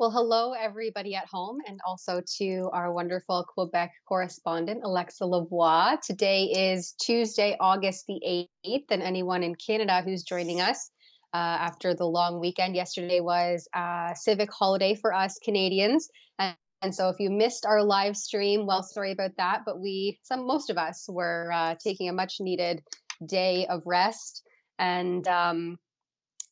[0.00, 6.00] Well, hello, everybody at home, and also to our wonderful Quebec correspondent, Alexa Lavoie.
[6.00, 10.90] Today is Tuesday, August the 8th, and anyone in Canada who's joining us
[11.34, 12.76] uh, after the long weekend.
[12.76, 16.08] Yesterday was a civic holiday for us Canadians.
[16.38, 20.18] And, and so if you missed our live stream, well, sorry about that, but we,
[20.22, 22.82] some, most of us were uh, taking a much needed
[23.26, 24.48] day of rest.
[24.78, 25.78] And, um,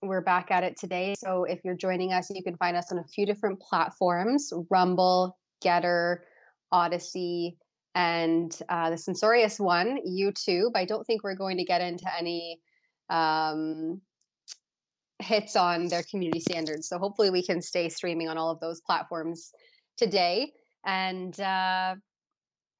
[0.02, 1.14] we're back at it today.
[1.18, 5.36] So if you're joining us, you can find us on a few different platforms Rumble,
[5.64, 6.18] Gettr,
[6.72, 7.56] Odysee,
[7.94, 10.72] and uh, the censorious one, YouTube.
[10.74, 12.60] I don't think we're going to get into any
[13.10, 14.00] um,
[15.18, 16.88] hits on their community standards.
[16.88, 19.50] So hopefully we can stay streaming on all of those platforms
[19.96, 20.52] today.
[20.86, 21.96] And uh,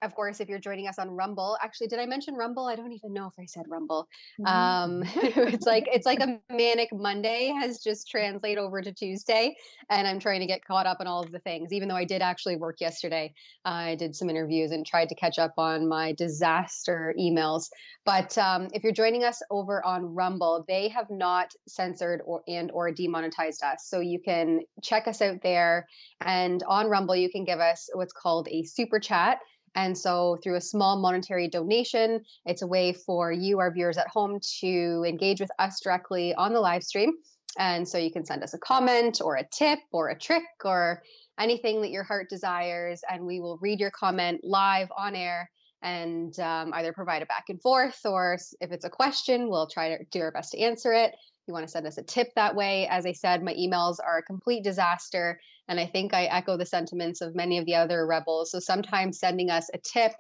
[0.03, 2.67] of course, if you're joining us on Rumble, actually, did I mention Rumble?
[2.67, 4.09] I don't even know if I said Rumble.
[4.47, 9.57] Um, it's like it's like a manic Monday has just translated over to Tuesday,
[9.91, 11.73] and I'm trying to get caught up on all of the things.
[11.73, 15.39] Even though I did actually work yesterday, I did some interviews and tried to catch
[15.39, 17.69] up on my disaster emails.
[18.05, 22.71] But um, if you're joining us over on Rumble, they have not censored or and
[22.71, 25.89] or demonetized us, so you can check us out there.
[26.21, 29.39] And on Rumble, you can give us what's called a super chat
[29.75, 34.09] and so, through a small monetary donation, it's a way for you, our viewers at
[34.09, 37.13] home, to engage with us directly on the live stream.
[37.59, 41.03] And so, you can send us a comment or a tip or a trick or
[41.39, 45.51] anything that your heart desires, and we will read your comment live on air
[45.83, 49.91] and um, either provide a back and forth or if it's a question, we'll try
[49.91, 51.15] to do our best to answer it
[51.49, 52.87] you want to send us a tip that way.
[52.89, 55.41] As I said, my emails are a complete disaster.
[55.67, 58.51] And I think I echo the sentiments of many of the other rebels.
[58.51, 60.13] So sometimes sending us a tip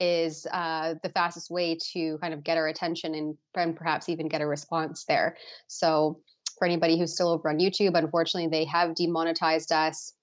[0.00, 4.28] is uh, the fastest way to kind of get our attention and, and perhaps even
[4.28, 5.36] get a response there.
[5.68, 6.20] So
[6.58, 10.14] for anybody who's still over on YouTube, unfortunately, they have demonetized us.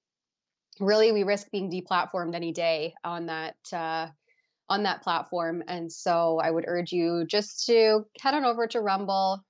[0.79, 3.55] Really, we risk being deplatformed any day on that.
[3.71, 4.07] Uh,
[4.69, 5.63] on that platform.
[5.67, 9.41] And so I would urge you just to head on over to Rumble,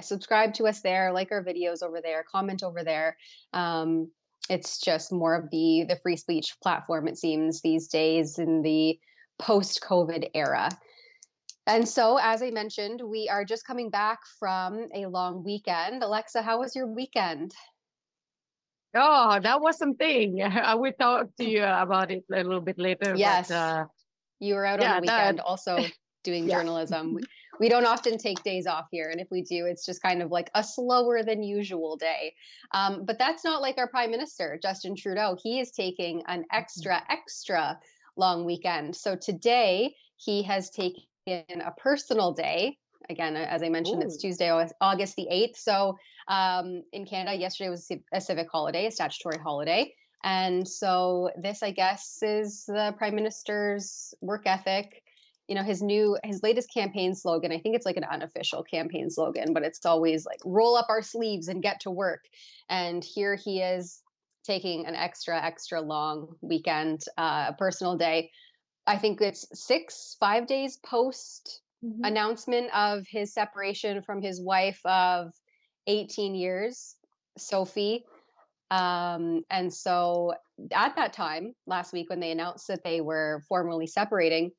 [0.00, 3.16] subscribe to us there, like our videos over there, comment over there.
[3.52, 4.10] Um,
[4.48, 8.98] it's just more of the the free speech platform it seems these days in the
[9.38, 10.70] post covid era.
[11.66, 16.02] And so as i mentioned we are just coming back from a long weekend.
[16.02, 17.52] Alexa how was your weekend?
[18.94, 20.42] Oh that was something.
[20.42, 23.48] I will talk to you about it a little bit later yes.
[23.48, 23.84] but, uh,
[24.38, 25.44] you were out yeah, on the weekend that...
[25.44, 25.84] also
[26.24, 26.58] doing yeah.
[26.58, 27.18] journalism
[27.58, 30.30] we don't often take days off here and if we do it's just kind of
[30.30, 32.34] like a slower than usual day.
[32.72, 35.36] Um, but that's not like our prime minister justin trudeau.
[35.42, 36.58] He is taking an mm-hmm.
[36.58, 37.78] extra extra
[38.16, 38.96] long weekend.
[38.96, 42.78] So today he has taken a personal day.
[43.08, 44.06] Again as i mentioned Ooh.
[44.06, 44.50] it's tuesday
[44.80, 45.96] august the 8th so
[46.26, 49.92] um, in canada yesterday was a civic holiday a statutory holiday.
[50.24, 55.04] And so this i guess is the prime minister's work ethic
[55.48, 59.08] you know his new his latest campaign slogan i think it's like an unofficial campaign
[59.10, 62.24] slogan but it's always like roll up our sleeves and get to work.
[62.68, 64.02] And here he is
[64.44, 68.30] taking an extra extra long weekend uh personal day.
[68.86, 72.04] I think it's six five days post mm-hmm.
[72.04, 75.32] announcement of his separation from his wife of
[75.86, 76.94] 18 years
[77.38, 78.04] sophie.
[78.70, 80.34] Um and so
[80.72, 84.52] at that time last week when they announced that they were formally separating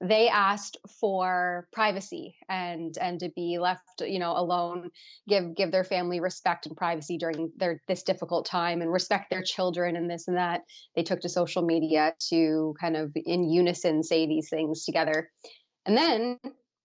[0.00, 4.90] they asked for privacy and and to be left you know alone
[5.28, 9.42] give give their family respect and privacy during their this difficult time and respect their
[9.42, 10.62] children and this and that.
[10.94, 15.30] They took to social media to kind of in unison say these things together.
[15.84, 16.38] And then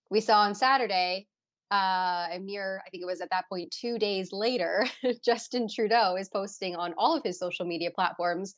[0.09, 1.27] we saw on saturday
[1.71, 4.85] uh, a mere i think it was at that point two days later
[5.25, 8.53] justin trudeau is posting on all of his social media platforms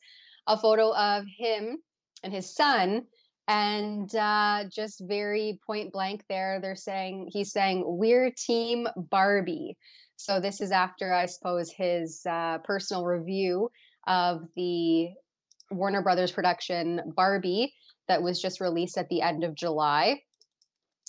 [0.46, 1.78] a photo of him
[2.22, 3.02] and his son
[3.48, 9.76] and uh, just very point blank there they're saying he's saying we're team barbie
[10.16, 13.70] so this is after i suppose his uh, personal review
[14.06, 15.08] of the
[15.70, 17.72] warner brothers production barbie
[18.08, 20.20] that was just released at the end of july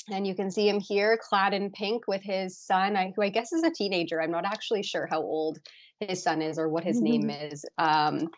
[0.10, 3.52] and you can see him here clad in pink with his son who i guess
[3.54, 5.60] is a teenager i'm not actually sure how old
[6.00, 7.28] his son is or what his mm-hmm.
[7.28, 8.30] name is um,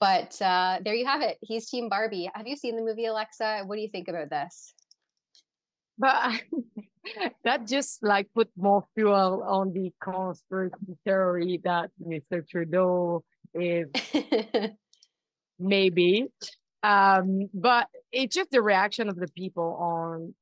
[0.00, 1.38] but uh, there you have it.
[1.40, 2.30] He's Team Barbie.
[2.34, 3.62] Have you seen the movie, Alexa?
[3.66, 4.74] What do you think about this?
[5.98, 6.42] But
[7.44, 12.46] that just like put more fuel on the conspiracy theory that Mr.
[12.46, 13.88] Trudeau is
[15.58, 16.26] maybe.
[16.82, 20.34] Um, but it's just the reaction of the people on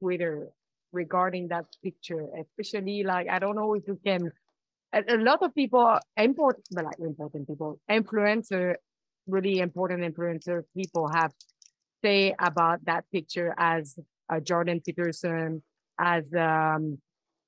[0.00, 0.48] Twitter
[0.92, 4.32] regarding that picture, especially like I don't know if you can
[4.92, 8.74] a, a lot of people, important, but like important people, influencer,
[9.26, 11.32] really important influencer people have
[12.04, 13.96] say about that picture as
[14.28, 15.62] uh, Jordan Peterson,
[15.98, 16.98] as um,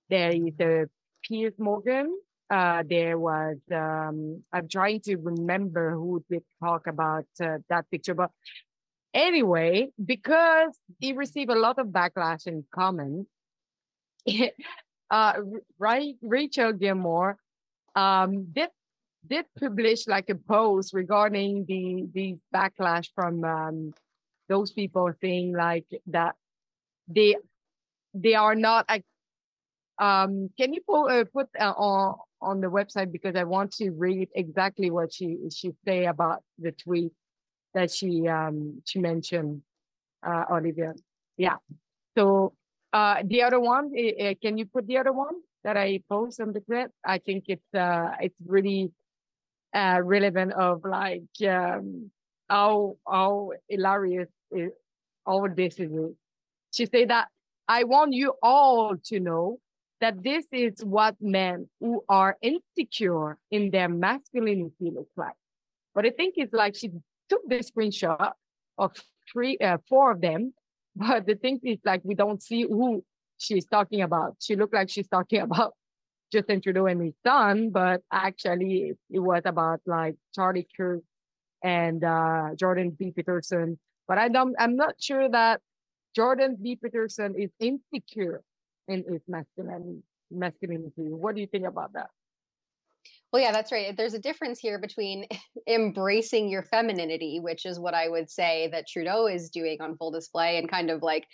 [0.08, 0.88] there is the
[1.24, 2.16] Piers Morgan.
[2.50, 8.14] Uh, there was, um, I'm trying to remember who did talk about uh, that picture,
[8.14, 8.30] but
[9.14, 13.28] anyway, because he received a lot of backlash in comments,
[15.10, 15.32] uh,
[15.78, 17.38] right, Rachel Gilmore
[17.96, 18.68] um, did
[19.26, 23.94] did publish like a post regarding the the backlash from um,
[24.48, 26.34] those people saying like that
[27.08, 27.36] they
[28.12, 29.04] they are not like
[29.98, 33.10] um can you put uh, put uh, on on the website?
[33.10, 37.12] Because I want to read exactly what she she say about the tweet
[37.74, 39.62] that she um she mentioned
[40.26, 40.94] uh Olivia.
[41.36, 41.56] Yeah.
[42.16, 42.54] So
[42.92, 46.52] uh the other one uh, can you put the other one that I post on
[46.52, 46.90] the thread?
[47.04, 48.92] I think it's uh it's really
[49.74, 52.10] uh relevant of like um
[52.48, 54.70] how how hilarious is,
[55.26, 55.90] all this is
[56.72, 57.28] she said that
[57.68, 59.58] I want you all to know
[60.00, 65.36] that this is what men who are insecure in their masculinity look like.
[65.94, 66.90] But I think it's like she
[67.28, 68.32] took the screenshot
[68.76, 68.92] of
[69.32, 70.52] three, uh, four of them.
[70.96, 73.04] But the thing is like we don't see who
[73.38, 74.36] she's talking about.
[74.40, 75.74] She looked like she's talking about
[76.34, 81.00] Justin Trudeau and his son, but actually it was about like Charlie Kirk
[81.62, 83.12] and uh, Jordan B.
[83.14, 83.78] Peterson.
[84.08, 85.60] But I don't, I'm not sure that
[86.14, 86.74] Jordan B.
[86.74, 88.42] Peterson is insecure
[88.88, 90.02] in his masculinity.
[90.30, 90.92] Masculinity.
[90.96, 92.10] What do you think about that?
[93.32, 93.96] Well, yeah, that's right.
[93.96, 95.26] There's a difference here between
[95.68, 100.10] embracing your femininity, which is what I would say that Trudeau is doing on full
[100.10, 101.26] display, and kind of like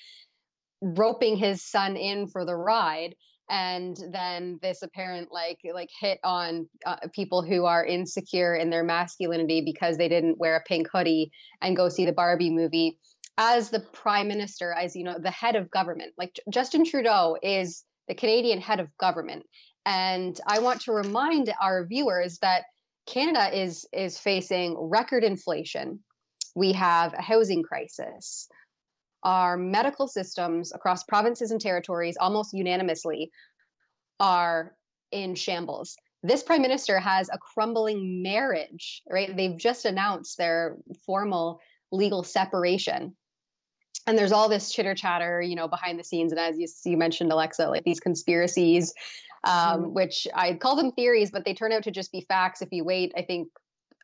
[0.83, 3.15] roping his son in for the ride
[3.51, 8.85] and then this apparent like like hit on uh, people who are insecure in their
[8.85, 11.31] masculinity because they didn't wear a pink hoodie
[11.61, 12.97] and go see the Barbie movie
[13.41, 17.85] as the prime minister, as you know, the head of government, like Justin Trudeau is
[18.07, 19.45] the Canadian head of government.
[19.87, 22.65] And I want to remind our viewers that
[23.07, 26.01] Canada is is facing record inflation.
[26.55, 28.47] We have a housing crisis.
[29.23, 33.31] Our medical systems across provinces and territories almost unanimously
[34.19, 34.75] are
[35.13, 35.97] in shambles.
[36.23, 39.35] This prime minister has a crumbling marriage, right?
[39.35, 40.77] They've just announced their
[41.07, 41.61] formal
[41.93, 43.17] legal separation
[44.07, 46.33] and there's all this chitter chatter, you know, behind the scenes.
[46.33, 48.93] And as you, you mentioned, Alexa, like these conspiracies,
[49.45, 49.93] um, mm-hmm.
[49.93, 52.85] which I call them theories, but they turn out to just be facts if you
[52.85, 53.49] wait, I think,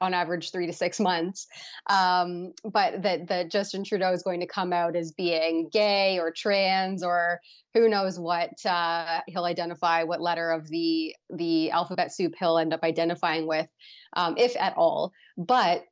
[0.00, 1.46] on average three to six months.
[1.88, 6.30] Um, but that that Justin Trudeau is going to come out as being gay or
[6.30, 7.40] trans or
[7.74, 12.72] who knows what uh, he'll identify, what letter of the the alphabet soup he'll end
[12.72, 13.68] up identifying with,
[14.14, 15.12] um, if at all.
[15.36, 15.84] But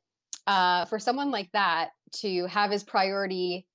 [0.47, 3.65] uh, for someone like that to have his priority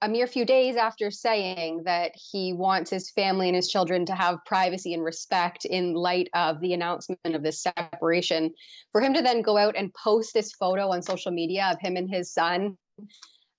[0.00, 4.14] a mere few days after saying that he wants his family and his children to
[4.14, 8.52] have privacy and respect in light of the announcement of this separation,
[8.92, 11.96] for him to then go out and post this photo on social media of him
[11.96, 12.76] and his son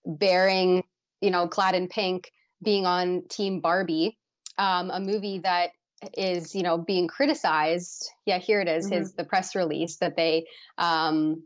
[0.05, 0.83] bearing,
[1.21, 2.31] you know, clad in pink,
[2.63, 4.17] being on Team Barbie,
[4.57, 5.71] um, a movie that
[6.17, 8.09] is, you know, being criticized.
[8.25, 8.99] Yeah, here it is, mm-hmm.
[8.99, 10.45] his the press release that they
[10.77, 11.43] um,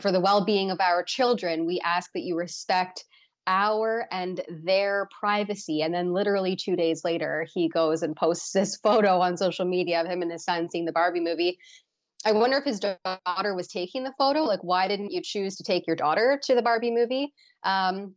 [0.00, 3.04] for the well-being of our children, we ask that you respect
[3.48, 5.80] our and their privacy.
[5.82, 10.02] And then, literally two days later, he goes and posts this photo on social media
[10.02, 11.58] of him and his son seeing the Barbie movie.
[12.24, 14.42] I wonder if his daughter was taking the photo.
[14.42, 17.32] Like, why didn't you choose to take your daughter to the Barbie movie?
[17.62, 18.14] Um,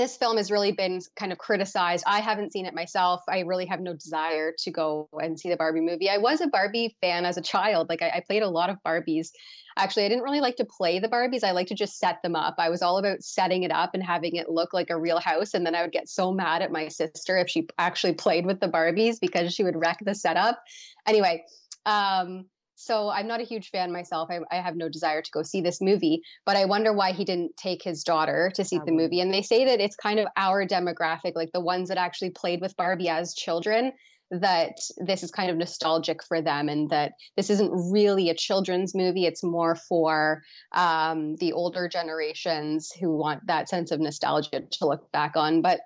[0.00, 2.04] this film has really been kind of criticized.
[2.06, 3.22] I haven't seen it myself.
[3.28, 6.08] I really have no desire to go and see the Barbie movie.
[6.08, 7.90] I was a Barbie fan as a child.
[7.90, 9.28] Like I, I, played a lot of Barbies.
[9.76, 11.44] Actually, I didn't really like to play the Barbies.
[11.44, 12.54] I like to just set them up.
[12.56, 15.52] I was all about setting it up and having it look like a real house.
[15.52, 18.60] And then I would get so mad at my sister if she actually played with
[18.60, 20.58] the Barbies because she would wreck the setup.
[21.06, 21.44] Anyway,
[21.84, 22.46] um,
[22.82, 24.28] so I'm not a huge fan myself.
[24.30, 27.24] I, I, have no desire to go see this movie, but I wonder why he
[27.24, 29.20] didn't take his daughter to see the movie.
[29.20, 32.60] And they say that it's kind of our demographic, like the ones that actually played
[32.60, 33.92] with Barbie as children,
[34.32, 38.94] that this is kind of nostalgic for them and that this isn't really a children's
[38.94, 39.26] movie.
[39.26, 45.12] It's more for um, the older generations who want that sense of nostalgia to look
[45.12, 45.60] back on.
[45.60, 45.80] But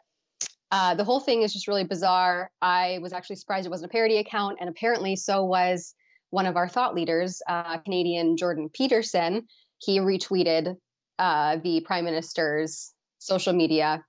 [0.70, 2.50] uh, the whole thing is just really bizarre.
[2.62, 5.94] I was actually surprised it wasn't a parody account, and apparently so was
[6.30, 9.46] one of our thought leaders, uh, Canadian Jordan Peterson,
[9.78, 10.76] he retweeted
[11.18, 14.04] uh, the prime minister's social media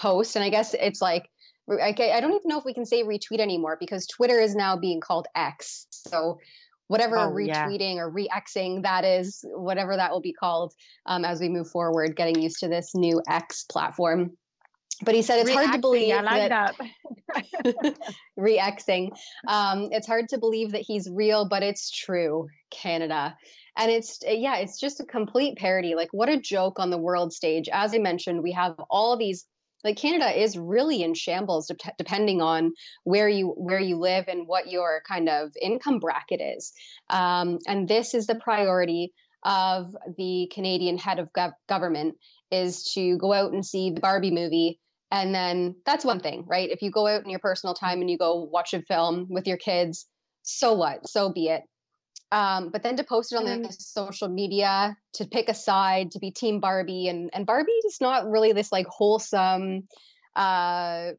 [0.00, 0.36] post.
[0.36, 1.28] And I guess it's like,
[1.70, 4.76] I, I don't even know if we can say retweet anymore because Twitter is now
[4.76, 5.86] being called X.
[5.90, 6.38] So
[6.86, 8.00] whatever Oh, retweeting yeah.
[8.00, 10.72] or re-xing that is, whatever that will be called
[11.04, 14.30] um, as we move forward, getting used to this new X platform.
[15.04, 16.74] But he said it's hard to believe I like that,
[17.34, 17.94] that.
[18.36, 19.10] re-xing.
[19.46, 23.36] Um, it's hard to believe that he's real, but it's true, Canada.
[23.76, 25.94] And it's yeah, it's just a complete parody.
[25.94, 27.68] Like what a joke on the world stage.
[27.72, 29.46] As I mentioned, we have all these
[29.84, 32.72] like Canada is really in shambles de- depending on
[33.04, 36.72] where you where you live and what your kind of income bracket is.
[37.08, 39.12] Um, and this is the priority
[39.44, 42.16] of the Canadian head of gov- government
[42.50, 46.68] is to go out and see the Barbie movie and then that's one thing, right?
[46.70, 49.46] If you go out in your personal time and you go watch a film with
[49.46, 50.06] your kids,
[50.42, 51.08] so what?
[51.08, 51.62] So be it.
[52.30, 56.18] Um, but then to post it on the social media, to pick a side, to
[56.18, 59.88] be Team Barbie, and and Barbie is not really this like wholesome
[60.36, 61.12] uh,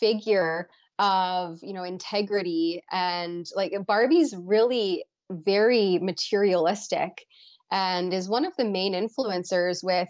[0.00, 0.68] figure
[0.98, 7.24] of you know integrity and like Barbie's really very materialistic
[7.70, 10.08] and is one of the main influencers with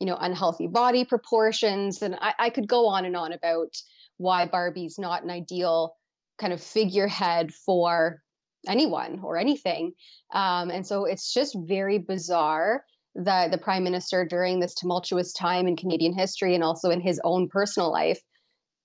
[0.00, 3.74] you know unhealthy body proportions and I, I could go on and on about
[4.16, 5.94] why barbie's not an ideal
[6.38, 8.22] kind of figurehead for
[8.66, 9.92] anyone or anything
[10.32, 15.68] um, and so it's just very bizarre that the prime minister during this tumultuous time
[15.68, 18.20] in canadian history and also in his own personal life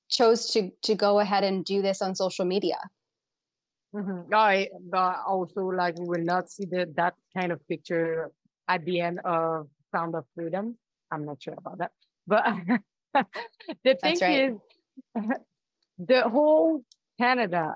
[0.10, 2.78] chose to to go ahead and do this on social media
[3.96, 4.34] Mhm.
[4.34, 4.68] I
[5.26, 8.32] also like we will not see the, that kind of picture
[8.68, 10.78] at the end of Sound of Freedom.
[11.12, 11.92] I'm not sure about that,
[12.28, 12.46] but
[13.84, 14.52] the thing right.
[14.52, 14.56] is,
[16.00, 16.84] the whole
[17.20, 17.76] Canada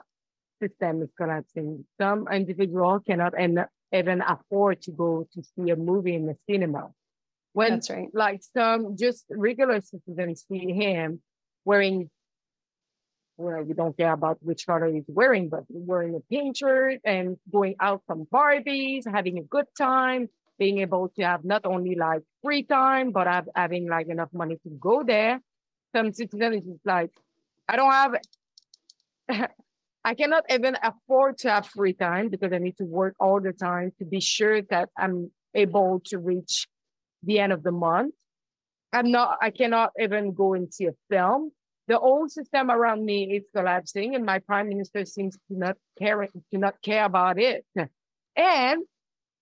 [0.62, 1.86] system is collapsing.
[2.00, 6.92] Some individual cannot en- even afford to go to see a movie in the cinema.
[7.54, 11.22] When that's right like some just regular citizens see him
[11.66, 12.10] wearing
[13.40, 17.38] well, we don't care about which color he's wearing, but wearing a pink shirt and
[17.50, 20.28] going out from Barbies, having a good time,
[20.60, 24.58] being able to have not only like free time, but have, having like enough money
[24.63, 25.39] to go there.
[25.96, 27.12] Some citizens is like,
[27.68, 28.16] I don't have,
[30.06, 33.54] I cannot even afford to have free time because I need to work all the
[33.54, 36.68] time to be sure that I'm able to reach
[37.24, 38.13] the end of the month.
[38.94, 41.51] I'm not, I cannot even go and see a film
[41.89, 46.28] the whole system around me is collapsing and my prime minister seems to not care
[46.51, 47.66] to not care about it
[48.36, 48.84] and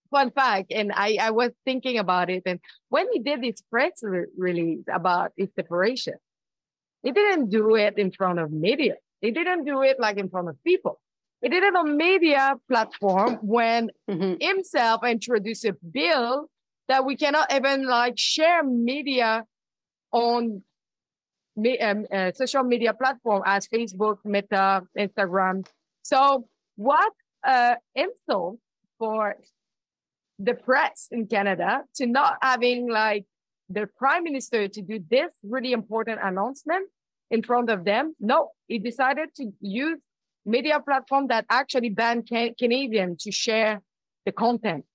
[0.10, 2.60] fun fact and i i was thinking about it and
[2.90, 6.16] when he did his press re- release about his separation
[7.04, 10.50] he didn't do it in front of media he didn't do it like in front
[10.50, 11.00] of people
[11.42, 14.42] he did it on media platform when Mhm.
[14.42, 16.50] himself introduced a bill
[16.88, 19.46] that we cannot even like share media
[20.12, 20.64] on
[21.56, 25.66] me, um, uh, social media platform as Facebook, Meta, Instagram.
[26.04, 27.12] So what
[27.44, 28.60] uh, insult
[29.00, 29.36] for
[30.40, 33.26] the press in Canada to not having like
[33.70, 36.88] the prime minister to do this really important announcement
[37.32, 38.16] in front of them.
[38.20, 40.00] No, he decided to use
[40.46, 43.82] media platform that actually ban Can- Canadian to share
[44.26, 44.86] the content.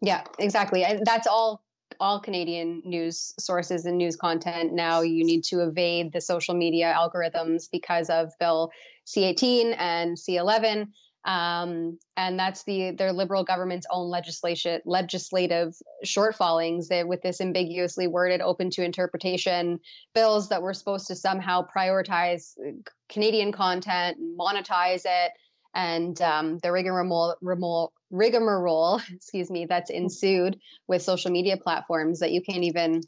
[0.00, 0.84] Yeah, exactly.
[0.84, 1.62] And that's all
[1.98, 6.94] all Canadian news sources and news content now you need to evade the social media
[6.96, 8.70] algorithms because of Bill
[9.06, 10.86] C18 and C11.
[11.24, 18.40] Um, and that's the their liberal government's own legislation legislative shortfallings with this ambiguously worded
[18.40, 19.80] open to interpretation
[20.14, 22.72] bills that were supposed to somehow prioritize uh,
[23.10, 25.32] Canadian content and monetize it
[25.74, 30.58] and um, the rigmarole, rigmarole, excuse me, that's ensued
[30.88, 33.02] with social media platforms that you can't even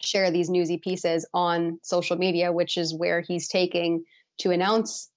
[0.00, 4.04] share these newsy pieces on social media, which is where he's taking
[4.38, 5.10] to announce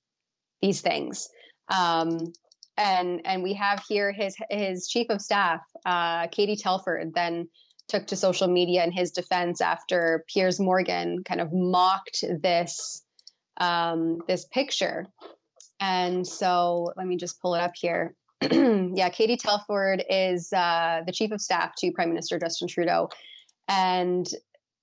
[0.62, 1.30] these things.
[1.70, 2.34] Um,
[2.78, 7.50] and and we have here his his chief of staff, uh, Katie Telford, then
[7.88, 13.04] took to social media in his defense after Piers Morgan kind of mocked this
[13.58, 15.08] um, this picture
[15.80, 18.16] and so let me just pull it up here.
[18.42, 23.10] yeah, Katie Telford is uh, the chief of staff to Prime Minister Justin Trudeau.
[23.68, 24.28] And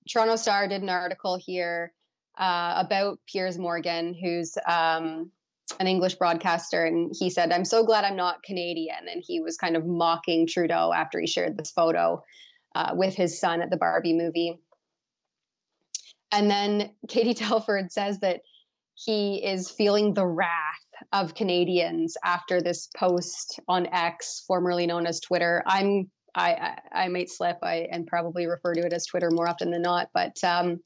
[0.09, 1.93] Toronto Star did an article here
[2.37, 5.31] uh, about Piers Morgan, who's um,
[5.79, 6.85] an English broadcaster.
[6.85, 9.07] And he said, I'm so glad I'm not Canadian.
[9.11, 12.23] And he was kind of mocking Trudeau after he shared this photo
[12.75, 14.59] uh, with his son at the Barbie movie.
[16.31, 18.41] And then Katie Telford says that
[18.95, 20.49] he is feeling the wrath
[21.11, 25.63] of Canadians after this post on X, formerly known as Twitter.
[25.65, 29.47] I'm I I, I might slip I and probably refer to it as Twitter more
[29.47, 30.79] often than not, but um,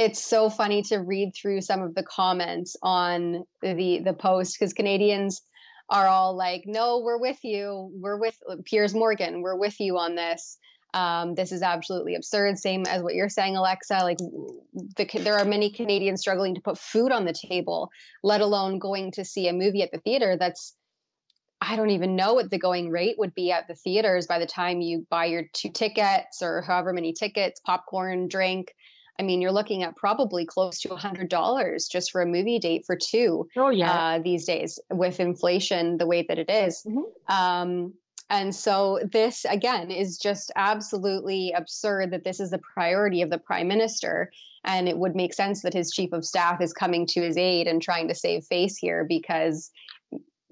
[0.00, 4.72] it's so funny to read through some of the comments on the the post because
[4.72, 5.42] Canadians
[5.90, 7.90] are all like, no, we're with you.
[7.92, 9.42] We're with Piers Morgan.
[9.42, 10.56] We're with you on this.
[10.94, 12.58] Um, this is absolutely absurd.
[12.58, 13.98] Same as what you're saying, Alexa.
[14.02, 14.18] Like,
[14.96, 17.90] the, there are many Canadians struggling to put food on the table,
[18.22, 20.36] let alone going to see a movie at the theater.
[20.38, 20.74] That's,
[21.60, 24.46] I don't even know what the going rate would be at the theaters by the
[24.46, 28.72] time you buy your two tickets or however many tickets, popcorn, drink.
[29.20, 32.86] I mean, you're looking at probably close to hundred dollars just for a movie date
[32.86, 33.46] for two.
[33.54, 36.82] Oh yeah, uh, these days with inflation the way that it is.
[36.86, 37.36] Mm-hmm.
[37.36, 37.92] Um,
[38.30, 43.36] and so this again is just absolutely absurd that this is the priority of the
[43.36, 44.32] prime minister.
[44.64, 47.66] And it would make sense that his chief of staff is coming to his aid
[47.66, 49.70] and trying to save face here because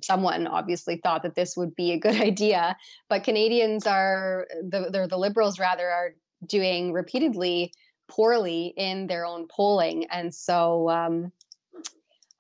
[0.03, 2.77] someone obviously thought that this would be a good idea.
[3.09, 6.11] But Canadians are the the liberals rather are
[6.47, 7.73] doing repeatedly
[8.09, 10.07] poorly in their own polling.
[10.11, 11.33] And so um,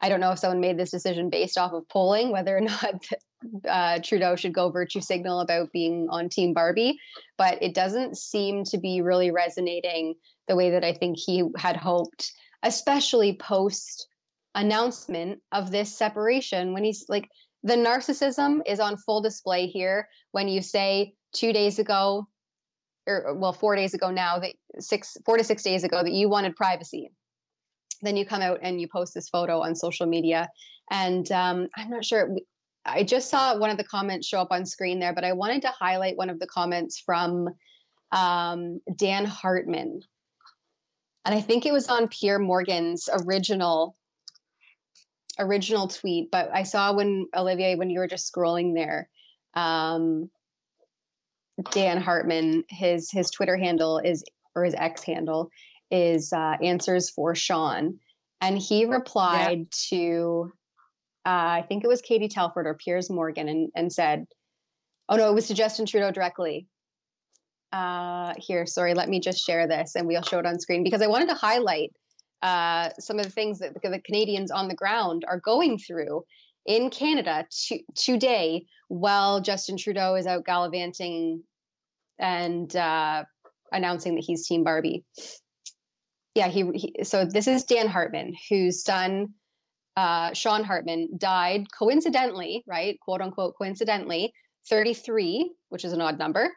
[0.01, 3.07] I don't know if someone made this decision based off of polling, whether or not
[3.69, 6.99] uh, Trudeau should go virtue signal about being on Team Barbie,
[7.37, 10.15] but it doesn't seem to be really resonating
[10.49, 12.33] the way that I think he had hoped,
[12.63, 14.09] especially post
[14.55, 17.29] announcement of this separation when he's like,
[17.63, 22.27] the narcissism is on full display here when you say two days ago
[23.09, 26.29] or well, four days ago now that six, four to six days ago that you
[26.29, 27.11] wanted privacy.
[28.03, 30.49] Then you come out and you post this photo on social media,
[30.91, 32.37] and um, I'm not sure.
[32.85, 35.63] I just saw one of the comments show up on screen there, but I wanted
[35.63, 37.49] to highlight one of the comments from
[38.13, 40.01] um, Dan Hartman,
[41.25, 43.97] and I think it was on Piers Morgan's original
[45.41, 46.31] original tweet.
[46.31, 49.09] But I saw when Olivier, when you were just scrolling there,
[49.55, 50.31] um,
[51.71, 54.25] Dan Hartman, his his Twitter handle is
[54.55, 55.51] or his X handle
[55.91, 57.99] is uh, answers for Sean,
[58.41, 59.65] and he replied yeah.
[59.91, 60.53] to
[61.27, 64.27] uh, I think it was Katie Telford or Piers Morgan, and and said,
[65.09, 66.67] "Oh no, it was to Justin Trudeau directly."
[67.71, 71.03] Uh, here, sorry, let me just share this, and we'll show it on screen because
[71.03, 71.93] I wanted to highlight
[72.41, 76.25] uh, some of the things that the Canadians on the ground are going through
[76.67, 81.43] in Canada to, today while Justin Trudeau is out gallivanting
[82.19, 83.25] and uh,
[83.73, 85.05] announcing that he's Team Barbie.
[86.35, 89.35] Yeah, he, he, so this is Dan Hartman, whose son
[89.97, 94.33] uh, Sean Hartman died coincidentally, right, quote unquote, coincidentally,
[94.71, 96.53] 33, which is an odd number,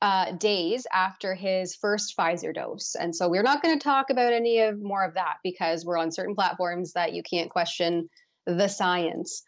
[0.00, 2.94] uh, days after his first Pfizer dose.
[2.98, 5.98] And so we're not going to talk about any of more of that because we're
[5.98, 8.08] on certain platforms that you can't question
[8.46, 9.42] the science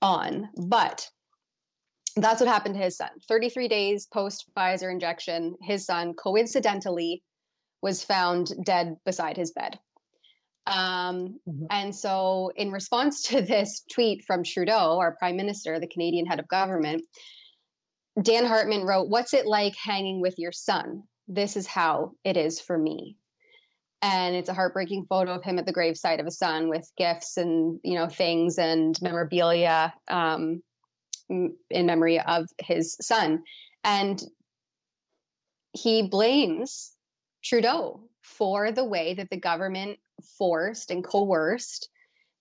[0.00, 0.48] on.
[0.56, 1.08] But
[2.22, 3.10] that's what happened to his son.
[3.28, 7.22] 33 days post Pfizer injection, his son coincidentally
[7.82, 9.78] was found dead beside his bed.
[10.66, 11.64] Um, mm-hmm.
[11.70, 16.40] And so, in response to this tweet from Trudeau, our prime minister, the Canadian head
[16.40, 17.02] of government,
[18.20, 21.04] Dan Hartman wrote, What's it like hanging with your son?
[21.28, 23.16] This is how it is for me
[24.02, 27.36] and it's a heartbreaking photo of him at the gravesite of his son with gifts
[27.36, 30.62] and you know things and memorabilia um,
[31.30, 33.42] in memory of his son
[33.84, 34.22] and
[35.72, 36.92] he blames
[37.42, 39.98] trudeau for the way that the government
[40.36, 41.88] forced and coerced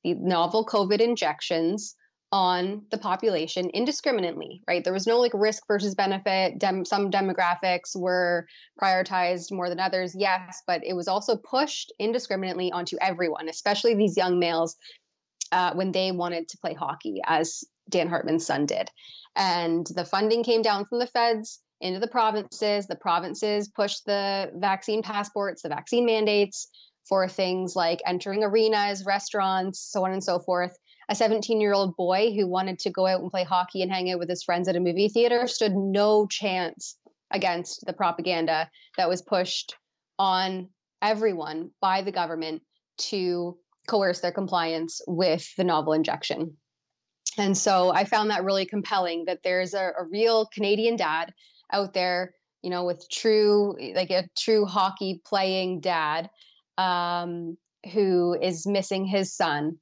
[0.03, 1.95] the novel covid injections
[2.31, 4.83] on the population indiscriminately, right?
[4.83, 6.59] There was no like risk versus benefit.
[6.59, 8.45] Dem- some demographics were
[8.81, 14.15] prioritized more than others, yes, but it was also pushed indiscriminately onto everyone, especially these
[14.15, 14.77] young males
[15.51, 18.89] uh, when they wanted to play hockey, as Dan Hartman's son did.
[19.35, 22.87] And the funding came down from the feds into the provinces.
[22.87, 26.67] The provinces pushed the vaccine passports, the vaccine mandates
[27.07, 30.77] for things like entering arenas, restaurants, so on and so forth
[31.09, 34.11] a 17 year old boy who wanted to go out and play hockey and hang
[34.11, 36.95] out with his friends at a movie theater stood no chance
[37.31, 39.75] against the propaganda that was pushed
[40.19, 40.69] on
[41.01, 42.61] everyone by the government
[42.97, 46.57] to coerce their compliance with the novel injection.
[47.37, 51.33] And so I found that really compelling that there's a, a real Canadian dad
[51.71, 56.29] out there, you know, with true, like a true hockey playing dad
[56.77, 57.57] um,
[57.93, 59.77] who is missing his son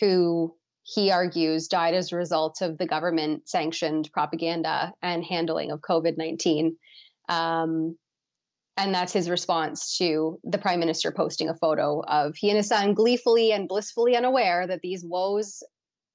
[0.00, 5.80] who he argues died as a result of the government sanctioned propaganda and handling of
[5.80, 6.76] COVID 19.
[7.28, 7.96] Um,
[8.76, 12.68] and that's his response to the prime minister posting a photo of he and his
[12.68, 15.62] son gleefully and blissfully unaware that these woes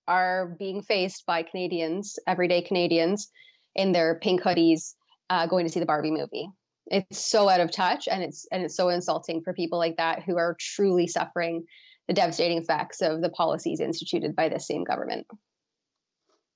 [0.08, 3.30] are being faced by Canadians, everyday Canadians,
[3.76, 4.94] in their pink hoodies,
[5.30, 6.50] uh, going to see the Barbie movie.
[6.88, 10.24] It's so out of touch, and it's and it's so insulting for people like that
[10.24, 11.66] who are truly suffering
[12.08, 15.28] the devastating effects of the policies instituted by this same government.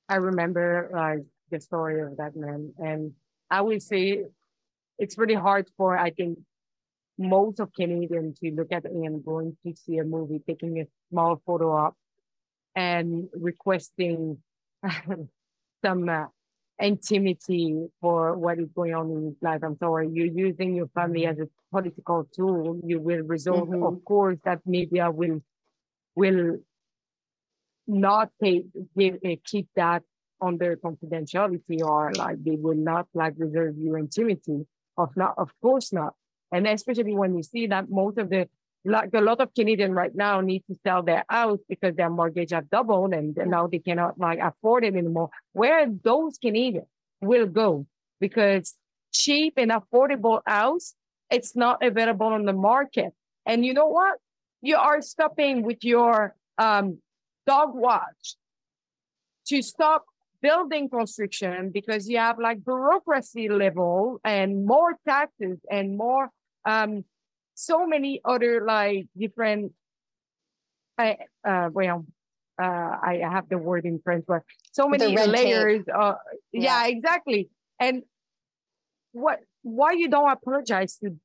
[0.07, 3.11] I remember like the story of that man, and
[3.49, 4.23] I would say
[4.97, 6.39] it's really hard for I think
[7.17, 10.87] most of Canadians to look at me and going to see a movie, taking a
[11.09, 11.95] small photo up,
[12.75, 14.37] and requesting
[15.85, 16.25] some uh,
[16.81, 19.61] intimacy for what is going on in his life.
[19.63, 22.79] I'm sorry, you're using your family as a political tool.
[22.83, 23.83] You will result, mm-hmm.
[23.83, 25.41] of course, that media will
[26.15, 26.57] will
[27.87, 28.65] not take
[28.97, 30.03] give, uh, keep that
[30.41, 34.65] under confidentiality or like they will not like reserve your intimacy.
[34.97, 36.13] Of not, of course not.
[36.51, 38.49] And especially when you see that most of the
[38.83, 42.51] like a lot of Canadians right now need to sell their house because their mortgage
[42.51, 45.29] have doubled and now they cannot like afford it anymore.
[45.53, 46.87] Where those Canadians
[47.21, 47.85] will go
[48.19, 48.75] because
[49.13, 50.95] cheap and affordable house,
[51.29, 53.13] it's not available on the market.
[53.45, 54.17] And you know what?
[54.61, 56.99] You are stopping with your um,
[57.45, 58.35] dog watch
[59.47, 60.05] to stop
[60.41, 66.29] building construction because you have like bureaucracy level and more taxes and more
[66.65, 67.03] um
[67.61, 69.71] so many other like different
[70.97, 71.13] uh,
[71.47, 72.05] uh well
[72.59, 76.15] uh I have the word in French but so many layers uh
[76.51, 76.85] yeah.
[76.85, 78.01] yeah exactly and
[79.11, 81.15] what why you don't apologize to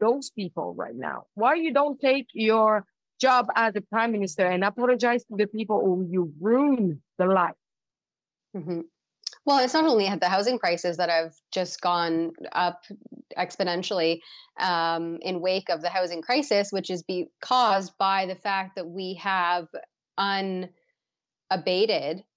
[0.00, 2.86] those people right now why you don't take your
[3.20, 7.60] job as a prime minister and apologize to the people who you ruin the life
[8.56, 8.80] mm-hmm.
[9.46, 12.82] Well, it's not only the housing prices that have just gone up
[13.38, 14.18] exponentially
[14.58, 18.88] um, in wake of the housing crisis, which is be caused by the fact that
[18.88, 19.68] we have
[20.18, 20.72] unabated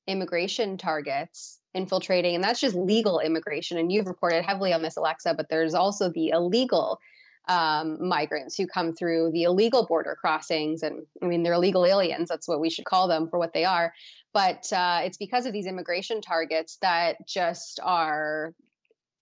[0.06, 3.80] immigration targets infiltrating, and that's just legal immigration.
[3.80, 7.00] And you've reported heavily on this, Alexa, but there's also the illegal
[7.47, 10.84] um, migrants who come through the illegal border crossings.
[10.84, 12.30] And I mean, they're illegal aliens.
[12.30, 13.93] That's what we should call them for what they are.
[14.34, 18.54] But uh, it's because of these immigration targets that just are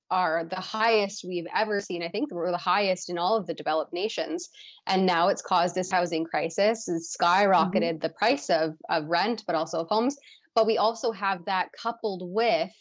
[0.09, 2.01] are the highest we've ever seen.
[2.01, 4.49] I think we're the highest in all of the developed nations.
[4.85, 6.87] And now it's caused this housing crisis.
[6.87, 7.99] It's skyrocketed mm-hmm.
[7.99, 10.15] the price of, of rent, but also of homes.
[10.55, 12.71] But we also have that coupled with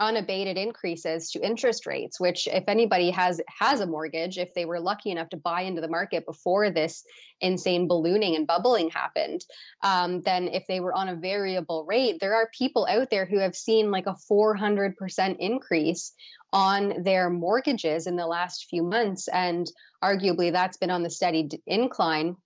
[0.00, 4.80] unabated increases to interest rates which if anybody has has a mortgage if they were
[4.80, 7.04] lucky enough to buy into the market before this
[7.40, 9.44] insane ballooning and bubbling happened
[9.82, 13.38] um, then if they were on a variable rate there are people out there who
[13.38, 16.12] have seen like a 400% increase
[16.52, 19.70] on their mortgages in the last few months and
[20.02, 22.36] arguably that's been on the steady incline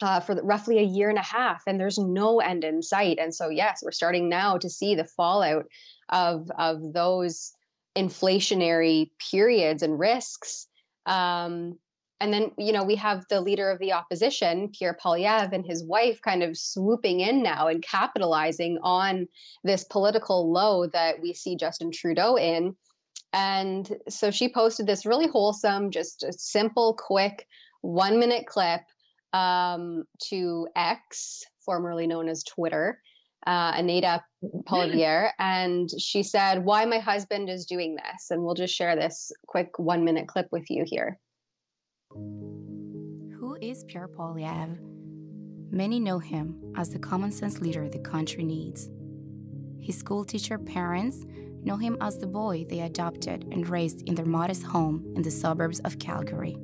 [0.00, 3.18] uh, for roughly a year and a half, and there's no end in sight.
[3.18, 5.66] And so, yes, we're starting now to see the fallout
[6.08, 7.52] of of those
[7.96, 10.66] inflationary periods and risks.
[11.06, 11.78] Um,
[12.20, 15.84] and then, you know, we have the leader of the opposition, Pierre Poilievre, and his
[15.84, 19.28] wife kind of swooping in now and capitalizing on
[19.62, 22.74] this political low that we see Justin Trudeau in.
[23.32, 27.46] And so she posted this really wholesome, just a simple, quick
[27.82, 28.80] one minute clip
[29.32, 33.00] um, to X, formerly known as Twitter
[33.46, 34.22] uh, Anita
[34.68, 38.30] Poilievre, and she said, Why my husband is doing this.
[38.30, 41.18] And we'll just share this quick one minute clip with you here.
[42.10, 44.78] Who is Pierre Poilievre?
[45.70, 48.88] Many know him as the common sense leader the country needs.
[49.80, 51.24] His school teacher parents
[51.62, 55.30] know him as the boy they adopted and raised in their modest home in the
[55.30, 56.56] suburbs of Calgary.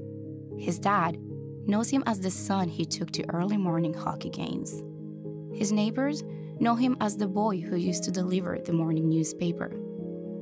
[0.59, 1.19] His dad
[1.67, 4.83] knows him as the son he took to early morning hockey games.
[5.53, 6.23] His neighbors
[6.61, 9.73] know him as the boy who used to deliver the morning newspaper.